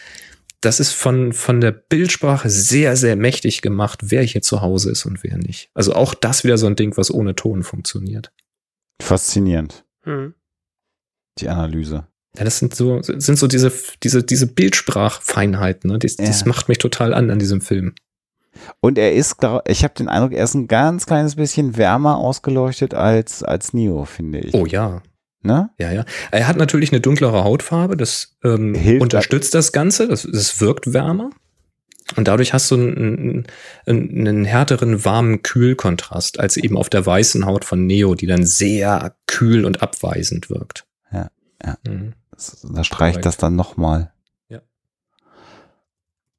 das 0.60 0.78
ist 0.78 0.92
von, 0.92 1.32
von 1.32 1.60
der 1.60 1.72
Bildsprache 1.72 2.50
sehr, 2.50 2.94
sehr 2.94 3.16
mächtig 3.16 3.62
gemacht, 3.62 3.98
wer 4.04 4.22
hier 4.22 4.42
zu 4.42 4.60
Hause 4.60 4.92
ist 4.92 5.06
und 5.06 5.24
wer 5.24 5.38
nicht. 5.38 5.70
Also 5.74 5.94
auch 5.94 6.14
das 6.14 6.44
wieder 6.44 6.56
so 6.56 6.68
ein 6.68 6.76
Ding, 6.76 6.96
was 6.96 7.12
ohne 7.12 7.34
Ton 7.34 7.64
funktioniert. 7.64 8.30
Faszinierend. 9.00 9.84
Mhm. 10.04 10.34
Die 11.38 11.48
Analyse. 11.48 12.06
Ja, 12.36 12.44
das 12.44 12.58
sind 12.58 12.74
so, 12.74 13.00
sind 13.02 13.38
so 13.38 13.46
diese, 13.46 13.72
diese, 14.02 14.22
diese 14.22 14.46
Bildsprachfeinheiten, 14.46 15.90
ne? 15.90 15.98
Das, 15.98 16.16
ja. 16.18 16.26
das 16.26 16.44
macht 16.44 16.68
mich 16.68 16.78
total 16.78 17.14
an 17.14 17.30
an 17.30 17.38
diesem 17.38 17.60
Film. 17.60 17.94
Und 18.80 18.98
er 18.98 19.12
ist, 19.12 19.36
ich 19.66 19.84
habe 19.84 19.94
den 19.94 20.08
Eindruck, 20.08 20.32
er 20.32 20.44
ist 20.44 20.54
ein 20.54 20.68
ganz 20.68 21.06
kleines 21.06 21.36
bisschen 21.36 21.76
wärmer 21.76 22.16
ausgeleuchtet 22.16 22.94
als, 22.94 23.42
als 23.42 23.72
Neo, 23.72 24.04
finde 24.04 24.40
ich. 24.40 24.54
Oh 24.54 24.66
ja. 24.66 25.02
Ne? 25.42 25.70
Ja, 25.78 25.92
ja. 25.92 26.04
Er 26.32 26.48
hat 26.48 26.56
natürlich 26.56 26.90
eine 26.92 27.00
dunklere 27.00 27.44
Hautfarbe, 27.44 27.96
das 27.96 28.36
ähm, 28.42 28.74
unterstützt 29.00 29.54
das 29.54 29.72
Ganze, 29.72 30.08
das, 30.08 30.28
das 30.30 30.60
wirkt 30.60 30.92
wärmer. 30.92 31.30
Und 32.16 32.26
dadurch 32.26 32.54
hast 32.54 32.70
du 32.70 32.76
einen, 32.76 33.46
einen, 33.86 34.26
einen 34.26 34.44
härteren, 34.44 35.04
warmen 35.04 35.42
Kühlkontrast 35.42 36.40
als 36.40 36.56
eben 36.56 36.76
auf 36.76 36.88
der 36.88 37.04
weißen 37.04 37.44
Haut 37.44 37.64
von 37.64 37.86
Neo, 37.86 38.14
die 38.14 38.26
dann 38.26 38.46
sehr 38.46 39.14
kühl 39.26 39.64
und 39.64 39.82
abweisend 39.82 40.48
wirkt. 40.48 40.86
Ja, 41.12 41.28
ja. 41.64 41.76
Mhm. 41.86 42.14
Da 42.72 42.84
streicht 42.84 43.26
das 43.26 43.36
dann 43.36 43.56
nochmal. 43.56 44.12
Ja. 44.48 44.60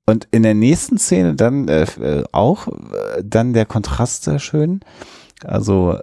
Und 0.06 0.28
in 0.32 0.44
der 0.44 0.56
nächsten 0.56 0.98
Szene 0.98 1.36
dann 1.36 1.68
äh, 1.68 1.84
äh 1.84 2.24
auch 2.32 2.68
äh, 2.68 3.24
dann 3.24 3.54
der 3.54 3.66
Kontrast 3.66 4.24
sehr 4.24 4.40
schön. 4.40 4.80
Also 5.44 6.00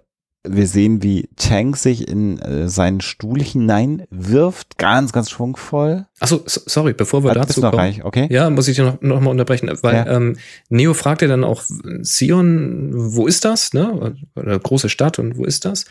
wir 0.49 0.67
sehen, 0.67 1.03
wie 1.03 1.29
Tank 1.37 1.77
sich 1.77 2.09
in 2.09 2.39
äh, 2.39 2.69
seinen 2.69 3.01
Stuhl 3.01 3.43
hineinwirft, 3.43 4.79
ganz, 4.79 5.13
ganz 5.13 5.31
schwungvoll. 5.31 6.07
Achso, 6.21 6.43
sorry, 6.47 6.93
bevor 6.93 7.25
wir 7.25 7.31
ah, 7.33 7.35
dazu 7.35 7.61
kommen. 7.61 7.75
Reich, 7.75 8.05
okay. 8.05 8.27
Ja, 8.31 8.49
muss 8.51 8.69
ich 8.69 8.77
dir 8.77 8.85
noch, 8.85 9.01
noch 9.01 9.21
mal 9.21 9.31
unterbrechen, 9.31 9.71
weil 9.83 9.95
ja. 9.95 10.07
ähm, 10.07 10.37
Neo 10.69 10.95
fragt 10.95 11.23
ja 11.23 11.29
dann 11.29 11.45
auch 11.45 11.63
Sion, 12.01 12.91
wo 12.95 13.27
ist 13.27 13.45
das? 13.45 13.73
Ne? 13.73 14.17
Oder 14.35 14.59
große 14.59 14.89
Stadt 14.89 15.19
und 15.19 15.37
wo 15.37 15.45
ist 15.45 15.65
das? 15.65 15.85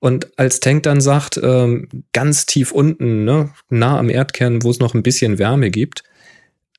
Und 0.00 0.38
als 0.38 0.60
Tank 0.60 0.82
dann 0.82 1.00
sagt, 1.00 1.40
ähm, 1.42 1.88
ganz 2.12 2.44
tief 2.44 2.72
unten, 2.72 3.24
ne, 3.24 3.50
nah 3.70 3.98
am 3.98 4.10
Erdkern, 4.10 4.62
wo 4.62 4.70
es 4.70 4.78
noch 4.78 4.92
ein 4.92 5.02
bisschen 5.02 5.38
Wärme 5.38 5.70
gibt, 5.70 6.04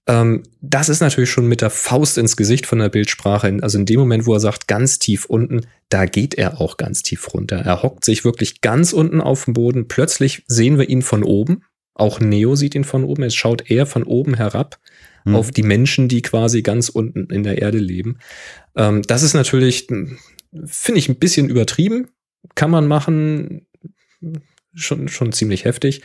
ähm, 0.08 0.44
das 0.62 0.90
ist 0.90 1.00
natürlich 1.00 1.32
schon 1.32 1.48
mit 1.48 1.62
der 1.62 1.70
Faust 1.70 2.18
ins 2.18 2.38
Gesicht 2.38 2.66
von 2.66 2.80
der 2.80 2.90
Bildsprache. 2.90 3.58
Also 3.62 3.80
in 3.80 3.86
dem 3.86 4.00
Moment, 4.00 4.26
wo 4.26 4.34
er 4.34 4.40
sagt, 4.40 4.68
ganz 4.68 5.00
tief 5.00 5.26
unten, 5.26 5.62
da 5.90 6.06
geht 6.06 6.36
er 6.36 6.62
auch 6.62 6.78
ganz 6.78 7.02
tief 7.02 7.34
runter. 7.34 7.58
Er 7.58 7.82
hockt 7.82 8.06
sich 8.06 8.24
wirklich 8.24 8.62
ganz 8.62 8.94
unten 8.94 9.22
auf 9.22 9.46
dem 9.46 9.54
Boden. 9.54 9.88
Plötzlich 9.88 10.44
sehen 10.48 10.78
wir 10.78 10.90
ihn 10.90 11.02
von 11.02 11.24
oben. 11.24 11.64
Auch 11.96 12.20
Neo 12.20 12.56
sieht 12.56 12.76
ihn 12.76 12.84
von 12.84 13.04
oben. 13.04 13.24
Jetzt 13.24 13.38
schaut 13.38 13.70
er 13.72 13.86
von 13.86 14.04
oben 14.04 14.36
herab 14.36 14.80
mhm. 15.24 15.36
auf 15.36 15.52
die 15.52 15.64
Menschen, 15.64 16.08
die 16.08 16.22
quasi 16.22 16.62
ganz 16.62 16.90
unten 16.90 17.28
in 17.34 17.44
der 17.44 17.62
Erde 17.62 17.80
leben. 17.80 18.20
Ähm, 18.76 19.02
das 19.04 19.24
ist 19.24 19.34
natürlich, 19.34 19.88
finde 19.88 21.00
ich, 21.00 21.10
ein 21.10 21.20
bisschen 21.20 21.50
übertrieben. 21.50 22.10
Kann 22.54 22.70
man 22.70 22.88
machen. 22.88 23.66
Schon, 24.76 25.08
schon 25.08 25.32
ziemlich 25.32 25.66
heftig. 25.66 26.02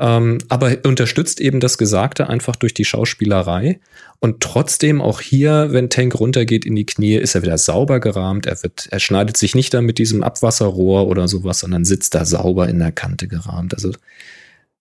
Ähm, 0.00 0.38
aber 0.48 0.78
unterstützt 0.84 1.42
eben 1.42 1.60
das 1.60 1.76
Gesagte 1.76 2.30
einfach 2.30 2.56
durch 2.56 2.72
die 2.72 2.86
Schauspielerei. 2.86 3.80
Und 4.18 4.40
trotzdem 4.40 5.02
auch 5.02 5.20
hier, 5.20 5.68
wenn 5.72 5.90
Tank 5.90 6.18
runtergeht 6.18 6.64
in 6.64 6.74
die 6.74 6.86
Knie, 6.86 7.16
ist 7.16 7.34
er 7.34 7.42
wieder 7.42 7.58
sauber 7.58 8.00
gerahmt. 8.00 8.46
Er 8.46 8.62
wird, 8.62 8.88
er 8.90 8.98
schneidet 8.98 9.36
sich 9.36 9.54
nicht 9.54 9.74
da 9.74 9.82
mit 9.82 9.98
diesem 9.98 10.22
Abwasserrohr 10.22 11.06
oder 11.06 11.28
sowas, 11.28 11.60
sondern 11.60 11.84
sitzt 11.84 12.14
da 12.14 12.24
sauber 12.24 12.66
in 12.68 12.78
der 12.78 12.92
Kante 12.92 13.28
gerahmt. 13.28 13.74
Also, 13.74 13.92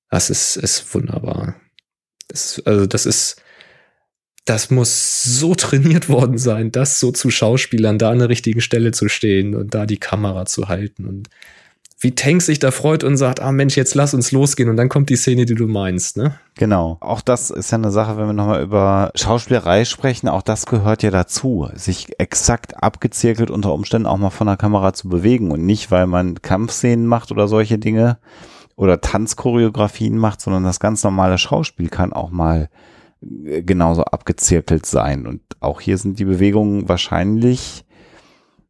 das 0.09 0.29
ist, 0.29 0.55
ist 0.55 0.95
wunderbar. 0.95 1.55
Das, 2.29 2.61
also, 2.65 2.85
das 2.85 3.05
ist, 3.05 3.41
das 4.45 4.69
muss 4.71 5.23
so 5.23 5.53
trainiert 5.55 6.07
worden 6.07 6.37
sein, 6.37 6.71
das 6.71 6.97
so 7.01 7.11
zu 7.11 7.29
Schauspielern, 7.29 7.97
da 7.97 8.11
an 8.11 8.19
der 8.19 8.29
richtigen 8.29 8.61
Stelle 8.61 8.91
zu 8.93 9.09
stehen 9.09 9.53
und 9.53 9.73
da 9.73 9.85
die 9.85 9.99
Kamera 9.99 10.45
zu 10.45 10.69
halten 10.69 11.05
und 11.05 11.27
wie 12.01 12.15
Tank 12.15 12.41
sich 12.41 12.59
da 12.59 12.71
freut 12.71 13.03
und 13.03 13.17
sagt, 13.17 13.41
ah 13.41 13.51
Mensch, 13.51 13.75
jetzt 13.75 13.93
lass 13.93 14.13
uns 14.13 14.31
losgehen 14.31 14.69
und 14.69 14.77
dann 14.77 14.87
kommt 14.87 15.09
die 15.09 15.17
Szene, 15.17 15.45
die 15.45 15.55
du 15.55 15.67
meinst, 15.67 16.15
ne? 16.15 16.35
Genau. 16.55 16.97
Auch 17.01 17.19
das 17.19 17.49
ist 17.49 17.71
ja 17.71 17.77
eine 17.77 17.91
Sache, 17.91 18.17
wenn 18.17 18.27
wir 18.27 18.33
nochmal 18.33 18.63
über 18.63 19.11
Schauspielerei 19.15 19.83
sprechen, 19.83 20.29
auch 20.29 20.41
das 20.41 20.65
gehört 20.65 21.03
ja 21.03 21.11
dazu, 21.11 21.67
sich 21.75 22.17
exakt 22.17 22.81
abgezirkelt 22.81 23.51
unter 23.51 23.73
Umständen 23.73 24.07
auch 24.07 24.17
mal 24.17 24.29
von 24.29 24.47
der 24.47 24.55
Kamera 24.55 24.93
zu 24.93 25.09
bewegen 25.09 25.51
und 25.51 25.65
nicht, 25.65 25.91
weil 25.91 26.07
man 26.07 26.41
Kampfszenen 26.41 27.05
macht 27.05 27.31
oder 27.31 27.49
solche 27.49 27.77
Dinge 27.77 28.17
oder 28.77 29.01
Tanzchoreografien 29.01 30.17
macht, 30.17 30.39
sondern 30.39 30.63
das 30.63 30.79
ganz 30.79 31.03
normale 31.03 31.37
Schauspiel 31.37 31.89
kann 31.89 32.13
auch 32.13 32.29
mal 32.29 32.69
äh, 33.45 33.61
genauso 33.61 34.05
abgezirkelt 34.05 34.85
sein. 34.85 35.27
Und 35.27 35.41
auch 35.59 35.81
hier 35.81 35.97
sind 35.97 36.17
die 36.17 36.25
Bewegungen 36.25 36.87
wahrscheinlich 36.87 37.83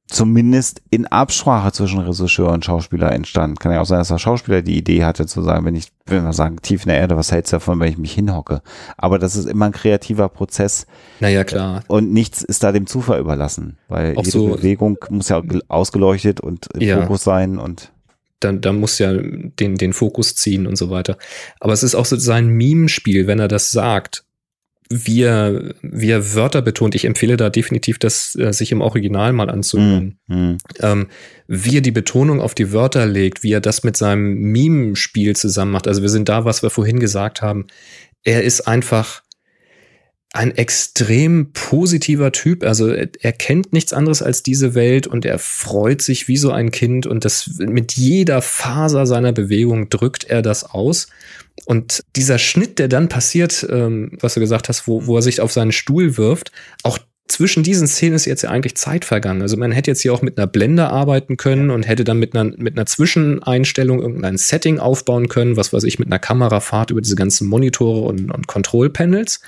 zumindest 0.09 0.81
in 0.89 1.05
Absprache 1.05 1.71
zwischen 1.71 1.99
Regisseur 1.99 2.51
und 2.51 2.65
Schauspieler 2.65 3.11
entstanden. 3.11 3.57
Kann 3.57 3.71
ja 3.71 3.81
auch 3.81 3.85
sein, 3.85 3.99
dass 3.99 4.07
der 4.07 4.17
Schauspieler 4.17 4.61
die 4.61 4.77
Idee 4.77 5.03
hatte 5.03 5.27
zu 5.27 5.43
sagen, 5.43 5.65
wenn 5.65 5.75
ich, 5.75 5.91
wenn 6.07 6.23
wir 6.23 6.33
sagen, 6.33 6.57
tief 6.61 6.83
in 6.83 6.89
der 6.89 6.97
Erde, 6.97 7.15
was 7.15 7.31
hältst 7.31 7.53
du 7.53 7.57
davon, 7.57 7.79
wenn 7.79 7.91
ich 7.91 7.97
mich 7.97 8.13
hinhocke? 8.13 8.61
Aber 8.97 9.19
das 9.19 9.35
ist 9.35 9.45
immer 9.45 9.65
ein 9.65 9.71
kreativer 9.71 10.27
Prozess. 10.27 10.87
Naja, 11.19 11.43
klar. 11.43 11.83
Und 11.87 12.11
nichts 12.11 12.41
ist 12.41 12.63
da 12.63 12.71
dem 12.71 12.87
Zufall 12.87 13.19
überlassen, 13.19 13.77
weil 13.87 14.15
auch 14.17 14.25
jede 14.25 14.31
so, 14.31 14.47
Bewegung 14.47 14.97
muss 15.09 15.29
ja 15.29 15.41
ausgeleuchtet 15.67 16.41
und 16.41 16.67
im 16.73 16.81
ja. 16.81 17.01
Fokus 17.01 17.23
sein 17.23 17.59
und 17.59 17.91
dann, 18.39 18.61
dann 18.61 18.79
muss 18.79 18.97
ja 18.99 19.13
den, 19.13 19.75
den 19.75 19.93
Fokus 19.93 20.35
ziehen 20.35 20.65
und 20.65 20.77
so 20.77 20.89
weiter. 20.89 21.17
Aber 21.59 21.73
es 21.73 21.83
ist 21.83 21.93
auch 21.93 22.05
so 22.05 22.15
sein 22.15 22.47
Mimenspiel, 22.47 23.27
wenn 23.27 23.39
er 23.39 23.49
das 23.49 23.71
sagt 23.71 24.23
wie 24.91 25.21
er, 25.21 25.75
wie 25.81 26.09
er 26.09 26.33
Wörter 26.33 26.63
betont. 26.63 26.95
Ich 26.95 27.05
empfehle 27.05 27.37
da 27.37 27.49
definitiv, 27.49 27.99
das 27.99 28.35
äh, 28.35 28.51
sich 28.51 28.71
im 28.71 28.81
Original 28.81 29.33
mal 29.33 29.49
anzuhören. 29.49 30.17
Mm. 30.27 30.55
Ähm, 30.79 31.07
wie 31.47 31.77
er 31.77 31.81
die 31.81 31.91
Betonung 31.91 32.41
auf 32.41 32.55
die 32.55 32.73
Wörter 32.73 33.05
legt, 33.05 33.43
wie 33.43 33.53
er 33.53 33.61
das 33.61 33.83
mit 33.83 33.95
seinem 33.95 34.33
Mimenspiel 34.33 35.35
zusammen 35.35 35.71
macht. 35.71 35.87
Also 35.87 36.01
wir 36.01 36.09
sind 36.09 36.27
da, 36.27 36.43
was 36.43 36.63
wir 36.63 36.71
vorhin 36.71 36.99
gesagt 36.99 37.43
haben. 37.43 37.67
Er 38.23 38.43
ist 38.43 38.61
einfach 38.61 39.21
ein 40.33 40.55
extrem 40.55 41.51
positiver 41.53 42.31
Typ. 42.31 42.63
Also 42.63 42.87
er, 42.89 43.31
kennt 43.31 43.73
nichts 43.73 43.93
anderes 43.93 44.21
als 44.21 44.43
diese 44.43 44.75
Welt 44.75 45.07
und 45.07 45.25
er 45.25 45.39
freut 45.39 46.01
sich 46.01 46.27
wie 46.27 46.37
so 46.37 46.51
ein 46.51 46.71
Kind 46.71 47.07
und 47.07 47.25
das 47.25 47.57
mit 47.57 47.93
jeder 47.93 48.41
Faser 48.41 49.07
seiner 49.07 49.31
Bewegung 49.31 49.89
drückt 49.89 50.25
er 50.25 50.41
das 50.41 50.63
aus. 50.63 51.07
Und 51.65 52.03
dieser 52.15 52.37
Schnitt, 52.37 52.79
der 52.79 52.87
dann 52.87 53.09
passiert, 53.09 53.65
ähm, 53.69 54.11
was 54.19 54.35
du 54.35 54.39
gesagt 54.39 54.69
hast, 54.69 54.87
wo, 54.87 55.07
wo 55.07 55.17
er 55.17 55.21
sich 55.21 55.41
auf 55.41 55.51
seinen 55.51 55.71
Stuhl 55.71 56.17
wirft, 56.17 56.51
auch 56.83 56.99
zwischen 57.31 57.63
diesen 57.63 57.87
Szenen 57.87 58.15
ist 58.15 58.25
jetzt 58.25 58.41
ja 58.41 58.49
eigentlich 58.49 58.75
Zeit 58.75 59.05
vergangen. 59.05 59.41
Also 59.41 59.55
man 59.55 59.71
hätte 59.71 59.91
jetzt 59.91 60.01
hier 60.01 60.13
auch 60.13 60.21
mit 60.21 60.37
einer 60.37 60.47
Blende 60.47 60.89
arbeiten 60.89 61.37
können 61.37 61.69
und 61.69 61.87
hätte 61.87 62.03
dann 62.03 62.19
mit 62.19 62.35
einer, 62.35 62.51
mit 62.57 62.77
einer 62.77 62.85
Zwischeneinstellung 62.85 64.01
irgendein 64.01 64.37
Setting 64.37 64.79
aufbauen 64.79 65.29
können, 65.29 65.55
was 65.55 65.71
weiß 65.71 65.83
ich, 65.83 65.99
mit 65.99 66.07
einer 66.07 66.19
Kamerafahrt 66.19 66.91
über 66.91 67.01
diese 67.01 67.15
ganzen 67.15 67.47
Monitore 67.47 68.01
und, 68.01 68.31
und 68.31 68.47
Control-Panels. 68.47 69.41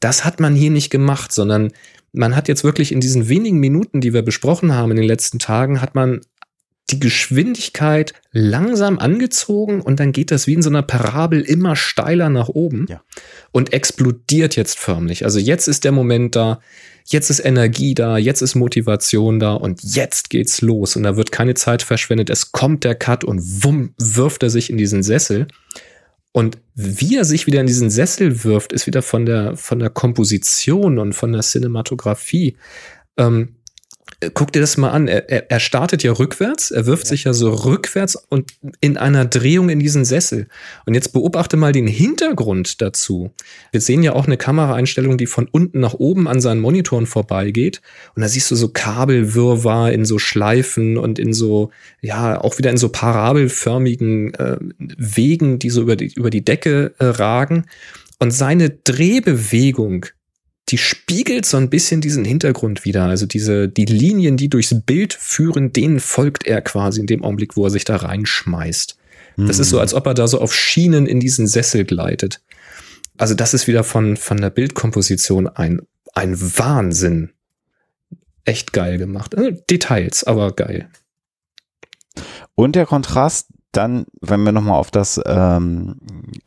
Das 0.00 0.24
hat 0.24 0.40
man 0.40 0.54
hier 0.54 0.70
nicht 0.70 0.90
gemacht, 0.90 1.32
sondern 1.32 1.72
man 2.12 2.34
hat 2.34 2.48
jetzt 2.48 2.64
wirklich 2.64 2.92
in 2.92 3.00
diesen 3.00 3.28
wenigen 3.28 3.58
Minuten, 3.58 4.00
die 4.00 4.12
wir 4.12 4.22
besprochen 4.22 4.74
haben 4.74 4.90
in 4.90 4.96
den 4.96 5.06
letzten 5.06 5.38
Tagen, 5.38 5.80
hat 5.80 5.94
man 5.94 6.20
die 6.90 7.00
Geschwindigkeit 7.00 8.12
langsam 8.32 8.98
angezogen 8.98 9.80
und 9.80 10.00
dann 10.00 10.12
geht 10.12 10.30
das 10.30 10.46
wie 10.46 10.54
in 10.54 10.62
so 10.62 10.70
einer 10.70 10.82
Parabel 10.82 11.40
immer 11.40 11.76
steiler 11.76 12.28
nach 12.28 12.48
oben 12.48 12.86
ja. 12.88 13.02
und 13.52 13.72
explodiert 13.72 14.56
jetzt 14.56 14.78
förmlich. 14.78 15.24
Also 15.24 15.38
jetzt 15.38 15.68
ist 15.68 15.84
der 15.84 15.92
Moment 15.92 16.36
da, 16.36 16.60
jetzt 17.06 17.30
ist 17.30 17.44
Energie 17.44 17.94
da, 17.94 18.18
jetzt 18.18 18.42
ist 18.42 18.54
Motivation 18.54 19.40
da 19.40 19.54
und 19.54 19.82
jetzt 19.82 20.30
geht's 20.30 20.60
los 20.60 20.96
und 20.96 21.02
da 21.02 21.16
wird 21.16 21.32
keine 21.32 21.54
Zeit 21.54 21.82
verschwendet. 21.82 22.30
Es 22.30 22.52
kommt 22.52 22.84
der 22.84 22.94
Cut 22.94 23.24
und 23.24 23.40
wumm, 23.64 23.94
wirft 23.98 24.42
er 24.42 24.50
sich 24.50 24.70
in 24.70 24.76
diesen 24.76 25.02
Sessel. 25.02 25.48
Und 26.32 26.58
wie 26.74 27.16
er 27.16 27.24
sich 27.24 27.46
wieder 27.48 27.60
in 27.60 27.66
diesen 27.66 27.90
Sessel 27.90 28.44
wirft, 28.44 28.72
ist 28.72 28.86
wieder 28.86 29.02
von 29.02 29.26
der, 29.26 29.56
von 29.56 29.80
der 29.80 29.90
Komposition 29.90 30.98
und 30.98 31.12
von 31.12 31.32
der 31.32 31.42
Cinematografie 31.42 32.56
ähm, 33.16 33.56
guck 34.34 34.52
dir 34.52 34.60
das 34.60 34.76
mal 34.76 34.90
an. 34.90 35.08
Er, 35.08 35.50
er 35.50 35.60
startet 35.60 36.02
ja 36.02 36.12
rückwärts, 36.12 36.70
er 36.70 36.86
wirft 36.86 37.04
ja. 37.04 37.08
sich 37.08 37.24
ja 37.24 37.32
so 37.32 37.50
rückwärts 37.50 38.16
und 38.16 38.52
in 38.80 38.98
einer 38.98 39.24
Drehung 39.24 39.70
in 39.70 39.78
diesen 39.78 40.04
Sessel. 40.04 40.46
Und 40.84 40.94
jetzt 40.94 41.12
beobachte 41.12 41.56
mal 41.56 41.72
den 41.72 41.86
Hintergrund 41.86 42.82
dazu. 42.82 43.30
Wir 43.72 43.80
sehen 43.80 44.02
ja 44.02 44.12
auch 44.12 44.26
eine 44.26 44.36
Kameraeinstellung, 44.36 45.16
die 45.16 45.26
von 45.26 45.48
unten 45.50 45.80
nach 45.80 45.94
oben 45.94 46.28
an 46.28 46.40
seinen 46.40 46.60
Monitoren 46.60 47.06
vorbeigeht. 47.06 47.80
Und 48.14 48.22
da 48.22 48.28
siehst 48.28 48.50
du 48.50 48.56
so 48.56 48.68
Kabelwirrwarr 48.68 49.92
in 49.92 50.04
so 50.04 50.18
Schleifen 50.18 50.98
und 50.98 51.18
in 51.18 51.32
so, 51.32 51.70
ja, 52.02 52.40
auch 52.40 52.58
wieder 52.58 52.70
in 52.70 52.76
so 52.76 52.90
parabelförmigen 52.90 54.34
äh, 54.34 54.58
Wegen, 54.78 55.58
die 55.58 55.70
so 55.70 55.80
über 55.80 55.96
die, 55.96 56.12
über 56.12 56.30
die 56.30 56.44
Decke 56.44 56.94
äh, 56.98 57.06
ragen. 57.06 57.64
Und 58.18 58.32
seine 58.32 58.68
Drehbewegung 58.68 60.06
die 60.70 60.78
spiegelt 60.78 61.46
so 61.46 61.56
ein 61.56 61.70
bisschen 61.70 62.00
diesen 62.00 62.24
Hintergrund 62.24 62.84
wieder. 62.84 63.04
Also 63.04 63.26
diese, 63.26 63.68
die 63.68 63.84
Linien, 63.84 64.36
die 64.36 64.48
durchs 64.48 64.74
Bild 64.84 65.12
führen, 65.12 65.72
denen 65.72 66.00
folgt 66.00 66.46
er 66.46 66.62
quasi 66.62 67.00
in 67.00 67.06
dem 67.06 67.24
Augenblick, 67.24 67.56
wo 67.56 67.64
er 67.64 67.70
sich 67.70 67.84
da 67.84 67.96
reinschmeißt. 67.96 68.96
Das 69.36 69.58
ist 69.58 69.70
so, 69.70 69.76
mhm. 69.76 69.80
als 69.80 69.94
ob 69.94 70.06
er 70.06 70.14
da 70.14 70.28
so 70.28 70.40
auf 70.40 70.54
Schienen 70.54 71.06
in 71.06 71.20
diesen 71.20 71.46
Sessel 71.46 71.84
gleitet. 71.84 72.42
Also 73.16 73.34
das 73.34 73.54
ist 73.54 73.66
wieder 73.66 73.84
von, 73.84 74.16
von 74.16 74.38
der 74.38 74.50
Bildkomposition 74.50 75.46
ein, 75.46 75.80
ein 76.14 76.38
Wahnsinn. 76.40 77.30
Echt 78.44 78.72
geil 78.72 78.98
gemacht. 78.98 79.36
Also 79.36 79.50
Details, 79.70 80.24
aber 80.24 80.52
geil. 80.52 80.90
Und 82.54 82.76
der 82.76 82.86
Kontrast 82.86 83.48
dann, 83.72 84.06
wenn 84.20 84.42
wir 84.42 84.52
nochmal 84.52 84.78
auf 84.78 84.90
das, 84.90 85.20
ähm, 85.24 86.00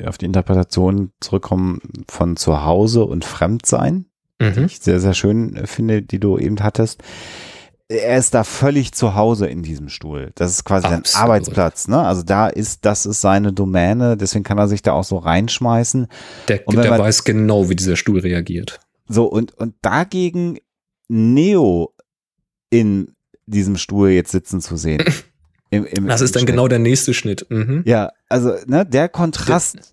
auf 0.05 0.17
die 0.17 0.25
Interpretation 0.25 1.11
zurückkommen 1.19 1.79
von 2.09 2.35
zu 2.35 2.65
Hause 2.65 3.05
und 3.05 3.23
Fremdsein, 3.23 4.05
mhm. 4.43 4.53
die 4.53 4.65
ich 4.65 4.79
sehr, 4.79 4.99
sehr 4.99 5.13
schön 5.13 5.65
finde, 5.65 6.01
die 6.01 6.19
du 6.19 6.37
eben 6.37 6.59
hattest. 6.61 7.01
Er 7.89 8.17
ist 8.17 8.33
da 8.33 8.43
völlig 8.43 8.93
zu 8.93 9.13
Hause 9.13 9.47
in 9.47 9.61
diesem 9.61 9.89
Stuhl. 9.89 10.31
Das 10.35 10.51
ist 10.51 10.63
quasi 10.63 10.87
Absolut. 10.87 11.07
sein 11.07 11.21
Arbeitsplatz, 11.21 11.87
ne? 11.87 11.99
Also 11.99 12.23
da 12.23 12.47
ist, 12.47 12.85
das 12.85 13.05
ist 13.05 13.21
seine 13.21 13.53
Domäne, 13.53 14.17
deswegen 14.17 14.43
kann 14.43 14.57
er 14.57 14.67
sich 14.67 14.81
da 14.81 14.93
auch 14.93 15.03
so 15.03 15.17
reinschmeißen. 15.17 16.07
Der, 16.47 16.59
der 16.59 16.89
man, 16.89 16.99
weiß 16.99 17.23
genau, 17.23 17.69
wie 17.69 17.75
dieser 17.75 17.95
Stuhl 17.95 18.19
reagiert. 18.19 18.79
So, 19.07 19.25
und, 19.25 19.53
und 19.57 19.75
dagegen 19.81 20.59
Neo 21.07 21.93
in 22.69 23.13
diesem 23.45 23.77
Stuhl 23.77 24.09
jetzt 24.09 24.31
sitzen 24.31 24.61
zu 24.61 24.77
sehen. 24.77 25.03
Im, 25.69 25.85
im, 25.85 26.07
das 26.07 26.21
ist 26.21 26.35
dann 26.35 26.41
Schnitt. 26.41 26.51
genau 26.51 26.67
der 26.67 26.77
nächste 26.77 27.15
Schnitt. 27.15 27.47
Mhm. 27.49 27.81
Ja, 27.87 28.11
also 28.29 28.53
ne, 28.67 28.85
der 28.85 29.09
Kontrast. 29.09 29.92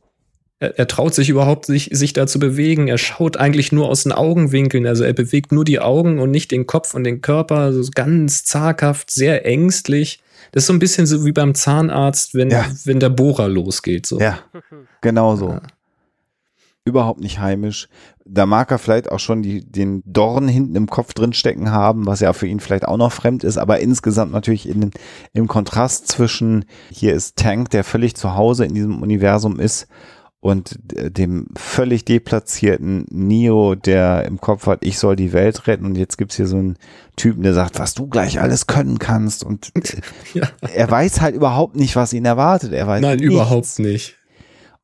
Er, 0.60 0.78
er, 0.78 0.86
traut 0.86 1.14
sich 1.14 1.28
überhaupt 1.28 1.66
sich, 1.66 1.90
sich 1.92 2.12
da 2.12 2.26
zu 2.26 2.38
bewegen. 2.38 2.86
Er 2.88 2.98
schaut 2.98 3.36
eigentlich 3.36 3.72
nur 3.72 3.88
aus 3.88 4.04
den 4.04 4.12
Augenwinkeln. 4.12 4.86
Also 4.86 5.04
er 5.04 5.12
bewegt 5.12 5.52
nur 5.52 5.64
die 5.64 5.80
Augen 5.80 6.18
und 6.18 6.30
nicht 6.30 6.50
den 6.50 6.66
Kopf 6.66 6.94
und 6.94 7.04
den 7.04 7.20
Körper. 7.20 7.56
Also 7.56 7.90
ganz 7.94 8.44
zaghaft, 8.44 9.10
sehr 9.10 9.46
ängstlich. 9.46 10.22
Das 10.52 10.64
ist 10.64 10.66
so 10.68 10.72
ein 10.72 10.78
bisschen 10.78 11.06
so 11.06 11.24
wie 11.24 11.32
beim 11.32 11.54
Zahnarzt, 11.54 12.34
wenn, 12.34 12.50
ja. 12.50 12.66
wenn 12.84 13.00
der 13.00 13.10
Bohrer 13.10 13.48
losgeht. 13.48 14.06
So. 14.06 14.20
Ja, 14.20 14.38
genau 15.00 15.36
so. 15.36 15.48
Ja. 15.48 15.62
Überhaupt 16.84 17.20
nicht 17.20 17.40
heimisch 17.40 17.88
da 18.32 18.46
mag 18.46 18.70
er 18.70 18.78
vielleicht 18.78 19.10
auch 19.10 19.18
schon 19.18 19.42
die, 19.42 19.64
den 19.64 20.02
Dorn 20.06 20.46
hinten 20.46 20.76
im 20.76 20.86
Kopf 20.86 21.14
drinstecken 21.14 21.72
haben, 21.72 22.06
was 22.06 22.20
ja 22.20 22.32
für 22.32 22.46
ihn 22.46 22.60
vielleicht 22.60 22.86
auch 22.86 22.96
noch 22.96 23.12
fremd 23.12 23.42
ist, 23.42 23.58
aber 23.58 23.80
insgesamt 23.80 24.32
natürlich 24.32 24.68
in, 24.68 24.92
im 25.32 25.48
Kontrast 25.48 26.06
zwischen 26.06 26.64
hier 26.90 27.14
ist 27.14 27.36
Tank, 27.36 27.70
der 27.70 27.82
völlig 27.82 28.14
zu 28.14 28.34
Hause 28.36 28.64
in 28.64 28.74
diesem 28.74 29.02
Universum 29.02 29.58
ist 29.58 29.88
und 30.40 30.78
dem 30.88 31.48
völlig 31.54 32.06
deplatzierten 32.06 33.04
Neo, 33.10 33.74
der 33.74 34.24
im 34.24 34.40
Kopf 34.40 34.66
hat, 34.66 34.84
ich 34.84 34.98
soll 34.98 35.14
die 35.14 35.34
Welt 35.34 35.66
retten 35.66 35.84
und 35.84 35.96
jetzt 35.96 36.16
gibt's 36.16 36.36
hier 36.36 36.46
so 36.46 36.56
einen 36.56 36.76
Typen, 37.16 37.42
der 37.42 37.52
sagt, 37.52 37.78
was 37.78 37.92
du 37.92 38.06
gleich 38.06 38.40
alles 38.40 38.66
können 38.66 38.98
kannst 38.98 39.44
und 39.44 39.70
ja. 40.34 40.48
er 40.72 40.90
weiß 40.90 41.20
halt 41.20 41.34
überhaupt 41.34 41.76
nicht, 41.76 41.94
was 41.94 42.14
ihn 42.14 42.24
erwartet. 42.24 42.72
Er 42.72 42.86
weiß 42.86 43.02
Nein, 43.02 43.18
nichts. 43.18 43.32
überhaupt 43.32 43.78
nicht. 43.80 44.16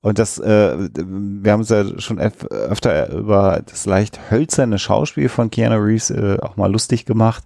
Und 0.07 0.21
das, 0.21 0.39
äh, 0.39 0.89
wir 0.95 1.51
haben 1.51 1.59
uns 1.59 1.69
ja 1.71 1.99
schon 1.99 2.21
öfter 2.21 3.11
über 3.11 3.61
das 3.67 3.87
leicht 3.87 4.31
hölzerne 4.31 4.79
Schauspiel 4.79 5.29
von 5.29 5.51
Keanu 5.51 5.79
Reeves 5.79 6.11
äh, 6.11 6.37
auch 6.41 6.57
mal 6.57 6.71
lustig 6.71 7.07
gemacht. 7.07 7.43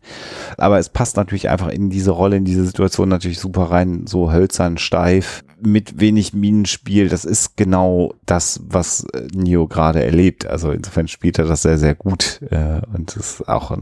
Aber 0.59 0.79
es 0.79 0.91
passt 0.91 1.17
natürlich 1.17 1.49
einfach 1.49 1.69
in 1.69 1.89
diese 1.89 2.11
Rolle, 2.11 2.37
in 2.37 2.45
diese 2.45 2.67
Situation 2.67 3.09
natürlich 3.09 3.39
super 3.39 3.71
rein, 3.71 4.07
so 4.07 4.31
hölzern, 4.31 4.77
steif, 4.77 5.43
mit 5.59 6.01
wenig 6.01 6.35
Minenspiel. 6.35 7.09
Das 7.09 7.25
ist 7.25 7.57
genau 7.57 8.13
das, 8.27 8.61
was 8.67 9.05
äh, 9.15 9.27
Neo 9.33 9.67
gerade 9.67 10.05
erlebt. 10.05 10.47
Also 10.47 10.71
insofern 10.71 11.09
spielt 11.09 11.39
er 11.39 11.47
das 11.47 11.63
sehr, 11.63 11.79
sehr 11.79 11.95
gut. 11.95 12.43
Äh, 12.51 12.83
und 12.93 13.17
ist 13.17 13.49
auch, 13.49 13.75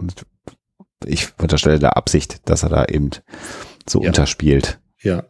ich 1.04 1.30
unterstelle 1.42 1.80
der 1.80 1.96
Absicht, 1.96 2.48
dass 2.48 2.62
er 2.62 2.68
da 2.68 2.84
eben 2.84 3.10
so 3.88 4.02
ja. 4.02 4.10
unterspielt. 4.10 4.78
Ja, 5.00 5.24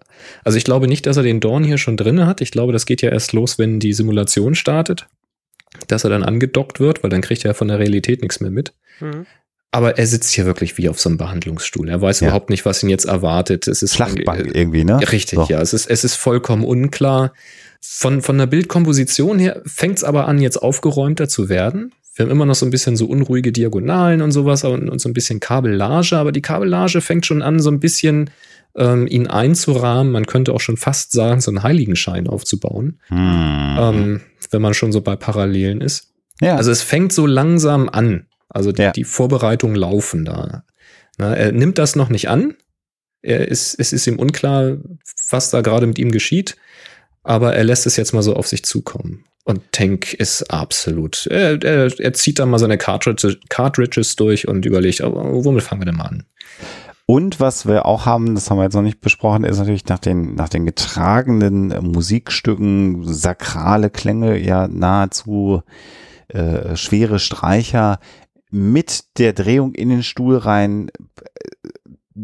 also 0.44 0.56
ich 0.56 0.64
glaube 0.64 0.88
nicht, 0.88 1.06
dass 1.06 1.16
er 1.16 1.22
den 1.22 1.40
Dorn 1.40 1.64
hier 1.64 1.78
schon 1.78 1.96
drinne 1.96 2.26
hat. 2.26 2.40
Ich 2.40 2.50
glaube, 2.50 2.72
das 2.72 2.86
geht 2.86 3.02
ja 3.02 3.10
erst 3.10 3.32
los, 3.32 3.58
wenn 3.58 3.80
die 3.80 3.92
Simulation 3.92 4.54
startet, 4.54 5.06
dass 5.88 6.04
er 6.04 6.10
dann 6.10 6.22
angedockt 6.22 6.80
wird, 6.80 7.02
weil 7.02 7.10
dann 7.10 7.20
kriegt 7.20 7.44
er 7.44 7.54
von 7.54 7.68
der 7.68 7.78
Realität 7.78 8.22
nichts 8.22 8.40
mehr 8.40 8.50
mit. 8.50 8.72
Mhm. 9.00 9.26
Aber 9.70 9.98
er 9.98 10.06
sitzt 10.06 10.32
hier 10.32 10.46
wirklich 10.46 10.78
wie 10.78 10.88
auf 10.88 10.98
so 10.98 11.10
einem 11.10 11.18
Behandlungsstuhl. 11.18 11.90
Er 11.90 12.00
weiß 12.00 12.20
ja. 12.20 12.28
überhaupt 12.28 12.48
nicht, 12.48 12.64
was 12.64 12.82
ihn 12.82 12.88
jetzt 12.88 13.04
erwartet. 13.04 13.68
Es 13.68 13.82
ist 13.82 13.94
Schlachtbank 13.94 14.46
äh, 14.46 14.58
irgendwie, 14.58 14.84
ne? 14.84 14.98
Richtig, 15.12 15.38
so. 15.38 15.46
ja. 15.48 15.60
Es 15.60 15.74
ist, 15.74 15.90
es 15.90 16.04
ist 16.04 16.14
vollkommen 16.14 16.64
unklar. 16.64 17.34
Von, 17.80 18.22
von 18.22 18.38
der 18.38 18.46
Bildkomposition 18.46 19.38
her 19.38 19.60
fängt 19.66 19.98
es 19.98 20.04
aber 20.04 20.26
an, 20.26 20.40
jetzt 20.40 20.56
aufgeräumter 20.56 21.28
zu 21.28 21.50
werden. 21.50 21.92
Wir 22.18 22.24
haben 22.24 22.32
immer 22.32 22.46
noch 22.46 22.56
so 22.56 22.66
ein 22.66 22.70
bisschen 22.70 22.96
so 22.96 23.06
unruhige 23.06 23.52
Diagonalen 23.52 24.22
und 24.22 24.32
sowas 24.32 24.64
und, 24.64 24.88
und 24.88 25.00
so 25.00 25.08
ein 25.08 25.12
bisschen 25.12 25.38
Kabellage, 25.38 26.16
aber 26.16 26.32
die 26.32 26.42
Kabellage 26.42 27.00
fängt 27.00 27.26
schon 27.26 27.42
an, 27.42 27.60
so 27.60 27.70
ein 27.70 27.78
bisschen 27.78 28.30
ähm, 28.76 29.06
ihn 29.06 29.28
einzurahmen. 29.28 30.10
Man 30.10 30.26
könnte 30.26 30.52
auch 30.52 30.60
schon 30.60 30.76
fast 30.76 31.12
sagen, 31.12 31.40
so 31.40 31.52
einen 31.52 31.62
Heiligenschein 31.62 32.26
aufzubauen, 32.26 32.98
hm. 33.06 33.76
ähm, 33.78 34.20
wenn 34.50 34.60
man 34.60 34.74
schon 34.74 34.90
so 34.90 35.00
bei 35.00 35.14
Parallelen 35.14 35.80
ist. 35.80 36.12
Ja. 36.40 36.56
Also 36.56 36.72
es 36.72 36.82
fängt 36.82 37.12
so 37.12 37.24
langsam 37.24 37.88
an. 37.88 38.26
Also 38.48 38.72
die, 38.72 38.82
ja. 38.82 38.90
die 38.90 39.04
Vorbereitungen 39.04 39.76
laufen 39.76 40.24
da. 40.24 40.64
Na, 41.18 41.36
er 41.36 41.52
nimmt 41.52 41.78
das 41.78 41.94
noch 41.94 42.08
nicht 42.08 42.28
an. 42.28 42.56
Er 43.22 43.46
ist, 43.46 43.78
es 43.78 43.92
ist 43.92 44.08
ihm 44.08 44.18
unklar, 44.18 44.78
was 45.30 45.50
da 45.50 45.60
gerade 45.60 45.86
mit 45.86 46.00
ihm 46.00 46.10
geschieht, 46.10 46.56
aber 47.22 47.54
er 47.54 47.62
lässt 47.62 47.86
es 47.86 47.94
jetzt 47.94 48.12
mal 48.12 48.22
so 48.22 48.34
auf 48.34 48.48
sich 48.48 48.64
zukommen. 48.64 49.24
Und 49.48 49.62
Tank 49.72 50.12
ist 50.12 50.50
absolut. 50.50 51.26
Er, 51.28 51.62
er, 51.62 51.98
er 51.98 52.12
zieht 52.12 52.38
da 52.38 52.44
mal 52.44 52.58
seine 52.58 52.76
Cartridges, 52.76 53.38
Cartridges 53.48 54.14
durch 54.14 54.46
und 54.46 54.66
überlegt, 54.66 55.00
oh, 55.00 55.42
womit 55.42 55.62
fangen 55.62 55.80
wir 55.80 55.86
denn 55.86 55.96
mal 55.96 56.04
an? 56.04 56.24
Und 57.06 57.40
was 57.40 57.66
wir 57.66 57.86
auch 57.86 58.04
haben, 58.04 58.34
das 58.34 58.50
haben 58.50 58.58
wir 58.58 58.64
jetzt 58.64 58.74
noch 58.74 58.82
nicht 58.82 59.00
besprochen, 59.00 59.44
ist 59.44 59.56
natürlich 59.56 59.86
nach 59.86 60.00
den, 60.00 60.34
nach 60.34 60.50
den 60.50 60.66
getragenen 60.66 61.68
Musikstücken 61.80 63.02
sakrale 63.04 63.88
Klänge, 63.88 64.36
ja 64.36 64.68
nahezu 64.68 65.62
äh, 66.28 66.76
schwere 66.76 67.18
Streicher 67.18 68.00
mit 68.50 69.04
der 69.16 69.32
Drehung 69.32 69.72
in 69.72 69.88
den 69.88 70.02
Stuhl 70.02 70.36
rein, 70.36 70.90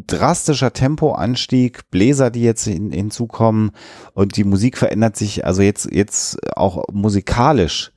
drastischer 0.07 0.73
Tempoanstieg, 0.73 1.91
Bläser, 1.91 2.31
die 2.31 2.43
jetzt 2.43 2.65
hin, 2.65 2.91
hinzukommen 2.91 3.71
und 4.13 4.37
die 4.37 4.45
Musik 4.45 4.77
verändert 4.77 5.17
sich, 5.17 5.45
also 5.45 5.63
jetzt, 5.63 5.89
jetzt 5.93 6.39
auch 6.57 6.85
musikalisch 6.93 7.93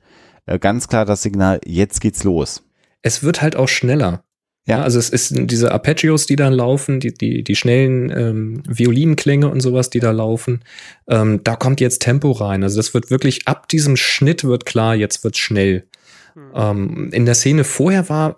äh, 0.46 0.58
ganz 0.58 0.88
klar 0.88 1.04
das 1.04 1.22
Signal, 1.22 1.60
jetzt 1.64 2.00
geht's 2.00 2.24
los. 2.24 2.64
Es 3.02 3.22
wird 3.22 3.42
halt 3.42 3.56
auch 3.56 3.68
schneller. 3.68 4.24
Ja, 4.66 4.82
also 4.82 4.98
es 4.98 5.08
ist 5.08 5.32
diese 5.34 5.72
Arpeggios, 5.72 6.26
die 6.26 6.36
dann 6.36 6.52
laufen, 6.52 7.00
die, 7.00 7.14
die, 7.14 7.42
die 7.42 7.56
schnellen 7.56 8.10
ähm, 8.10 8.62
Violinklänge 8.68 9.48
und 9.48 9.60
sowas, 9.60 9.88
die 9.88 10.00
da 10.00 10.10
laufen. 10.10 10.62
Ähm, 11.06 11.40
da 11.42 11.56
kommt 11.56 11.80
jetzt 11.80 12.02
Tempo 12.02 12.32
rein. 12.32 12.62
Also 12.62 12.76
das 12.76 12.92
wird 12.92 13.10
wirklich 13.10 13.48
ab 13.48 13.68
diesem 13.68 13.96
Schnitt 13.96 14.44
wird 14.44 14.66
klar, 14.66 14.94
jetzt 14.94 15.24
wird 15.24 15.38
schnell. 15.38 15.86
Mhm. 16.34 16.52
Ähm, 16.54 17.10
in 17.12 17.24
der 17.24 17.34
Szene 17.34 17.64
vorher 17.64 18.10
war 18.10 18.36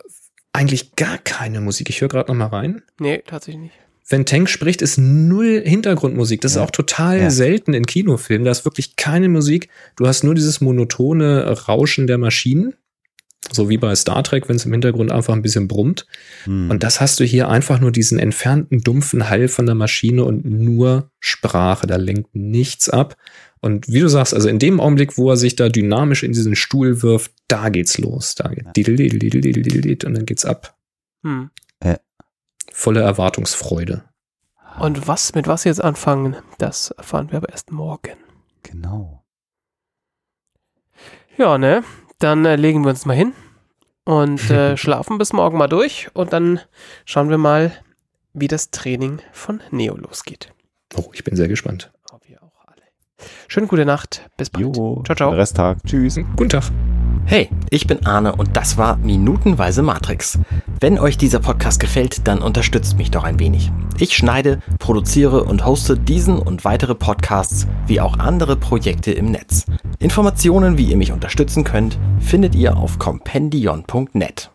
eigentlich 0.53 0.97
gar 0.97 1.19
keine 1.19 1.61
Musik. 1.61 1.91
Ich 1.91 2.01
höre 2.01 2.09
gerade 2.09 2.31
noch 2.31 2.39
mal 2.39 2.47
rein. 2.47 2.83
Nee, 2.99 3.23
tatsächlich 3.27 3.63
nicht. 3.63 3.75
Wenn 4.09 4.27
Tank 4.27 4.51
spricht, 4.51 4.83
ist 4.83 4.99
null 4.99 5.63
Hintergrundmusik. 5.65 6.41
Das 6.41 6.55
ja. 6.55 6.61
ist 6.61 6.67
auch 6.67 6.73
total 6.73 7.21
ja. 7.21 7.31
selten 7.31 7.75
in 7.75 7.87
Kinofilmen. 7.87 8.45
Da 8.45 8.51
ist 8.51 8.65
wirklich 8.65 8.97
keine 8.97 9.29
Musik. 9.29 9.69
Du 9.95 10.07
hast 10.09 10.25
nur 10.25 10.35
dieses 10.35 10.61
monotone 10.61 11.49
Rauschen 11.69 12.09
der 12.09 12.19
Maschinen. 12.19 12.75
So 13.53 13.69
wie 13.69 13.79
bei 13.79 13.95
Star 13.95 14.23
Trek, 14.23 14.49
wenn 14.49 14.57
es 14.57 14.67
im 14.67 14.73
Hintergrund 14.73 15.13
einfach 15.13 15.33
ein 15.33 15.43
bisschen 15.43 15.69
brummt. 15.69 16.07
Hm. 16.45 16.71
Und 16.71 16.83
das 16.83 17.01
hast 17.01 17.21
du 17.21 17.25
hier 17.25 17.49
einfach 17.49 17.81
nur 17.81 17.93
diesen 17.93 18.19
entfernten, 18.19 18.81
dumpfen 18.81 19.31
Hall 19.31 19.49
von 19.49 19.67
der 19.67 19.75
Maschine 19.77 20.25
und 20.25 20.45
nur 20.45 21.11
Sprache. 21.21 21.87
Da 21.87 21.97
lenkt 21.97 22.35
nichts 22.35 22.89
ab. 22.89 23.17
Und 23.61 23.89
wie 23.89 24.01
du 24.01 24.09
sagst, 24.09 24.33
also 24.33 24.49
in 24.49 24.59
dem 24.59 24.81
Augenblick, 24.81 25.19
wo 25.19 25.31
er 25.31 25.37
sich 25.37 25.55
da 25.55 25.69
dynamisch 25.69 26.23
in 26.23 26.33
diesen 26.33 26.57
Stuhl 26.57 27.03
wirft, 27.03 27.33
da 27.49 27.69
geht's 27.69 27.99
los. 27.99 28.35
Da 28.35 28.49
geht 28.49 28.65
ja. 28.65 28.73
und 30.05 30.15
dann 30.15 30.27
geht's 30.27 30.45
ab. 30.45 30.77
Hm. 31.23 31.51
Äh. 31.81 31.99
Volle 32.73 33.01
Erwartungsfreude. 33.01 34.05
Und 34.79 35.07
was, 35.07 35.35
mit 35.35 35.47
was 35.47 35.65
jetzt 35.65 35.83
anfangen, 35.83 36.37
das 36.59 36.91
erfahren 36.93 37.31
wir 37.31 37.39
aber 37.39 37.51
erst 37.51 37.71
morgen. 37.71 38.17
Genau. 38.63 39.25
Ja, 41.37 41.59
ne? 41.59 41.85
Dann 42.19 42.45
äh, 42.45 42.57
legen 42.57 42.83
wir 42.85 42.91
uns 42.91 43.05
mal 43.05 43.17
hin 43.17 43.35
und 44.05 44.51
äh, 44.51 44.77
schlafen 44.79 45.19
bis 45.19 45.33
morgen 45.33 45.59
mal 45.59 45.69
durch 45.69 46.09
und 46.15 46.33
dann 46.33 46.61
schauen 47.05 47.29
wir 47.29 47.39
mal, 47.39 47.73
wie 48.33 48.49
das 48.49 48.71
Training 48.71 49.21
von 49.33 49.61
Neo 49.71 49.97
losgeht. 49.97 50.53
Oh, 50.97 51.11
ich 51.13 51.25
bin 51.25 51.37
sehr 51.37 51.49
gespannt. 51.49 51.93
Schöne 53.49 53.67
gute 53.67 53.85
Nacht. 53.85 54.29
Bis 54.37 54.51
bald. 54.51 54.77
Jo, 54.77 55.03
ciao, 55.05 55.17
ciao. 55.17 55.31
Resttag. 55.31 55.79
Tschüss. 55.87 56.17
Guten 56.37 56.51
Tag. 56.51 56.65
Hey, 57.27 57.49
ich 57.71 57.87
bin 57.87 58.07
Arne 58.07 58.35
und 58.35 58.57
das 58.57 58.77
war 58.77 58.97
Minutenweise 58.97 59.83
Matrix. 59.83 60.39
Wenn 60.81 60.99
euch 60.99 61.17
dieser 61.19 61.39
Podcast 61.39 61.79
gefällt, 61.79 62.27
dann 62.27 62.43
unterstützt 62.43 62.97
mich 62.97 63.11
doch 63.11 63.23
ein 63.23 63.39
wenig. 63.39 63.71
Ich 63.99 64.17
schneide, 64.17 64.61
produziere 64.79 65.45
und 65.45 65.65
hoste 65.65 65.97
diesen 65.97 66.39
und 66.39 66.65
weitere 66.65 66.95
Podcasts 66.95 67.67
wie 67.87 68.01
auch 68.01 68.19
andere 68.19 68.57
Projekte 68.57 69.13
im 69.13 69.31
Netz. 69.31 69.67
Informationen, 69.99 70.79
wie 70.79 70.87
ihr 70.87 70.97
mich 70.97 71.13
unterstützen 71.13 71.63
könnt, 71.63 71.99
findet 72.19 72.55
ihr 72.55 72.77
auf 72.77 72.99
compendion.net. 72.99 74.49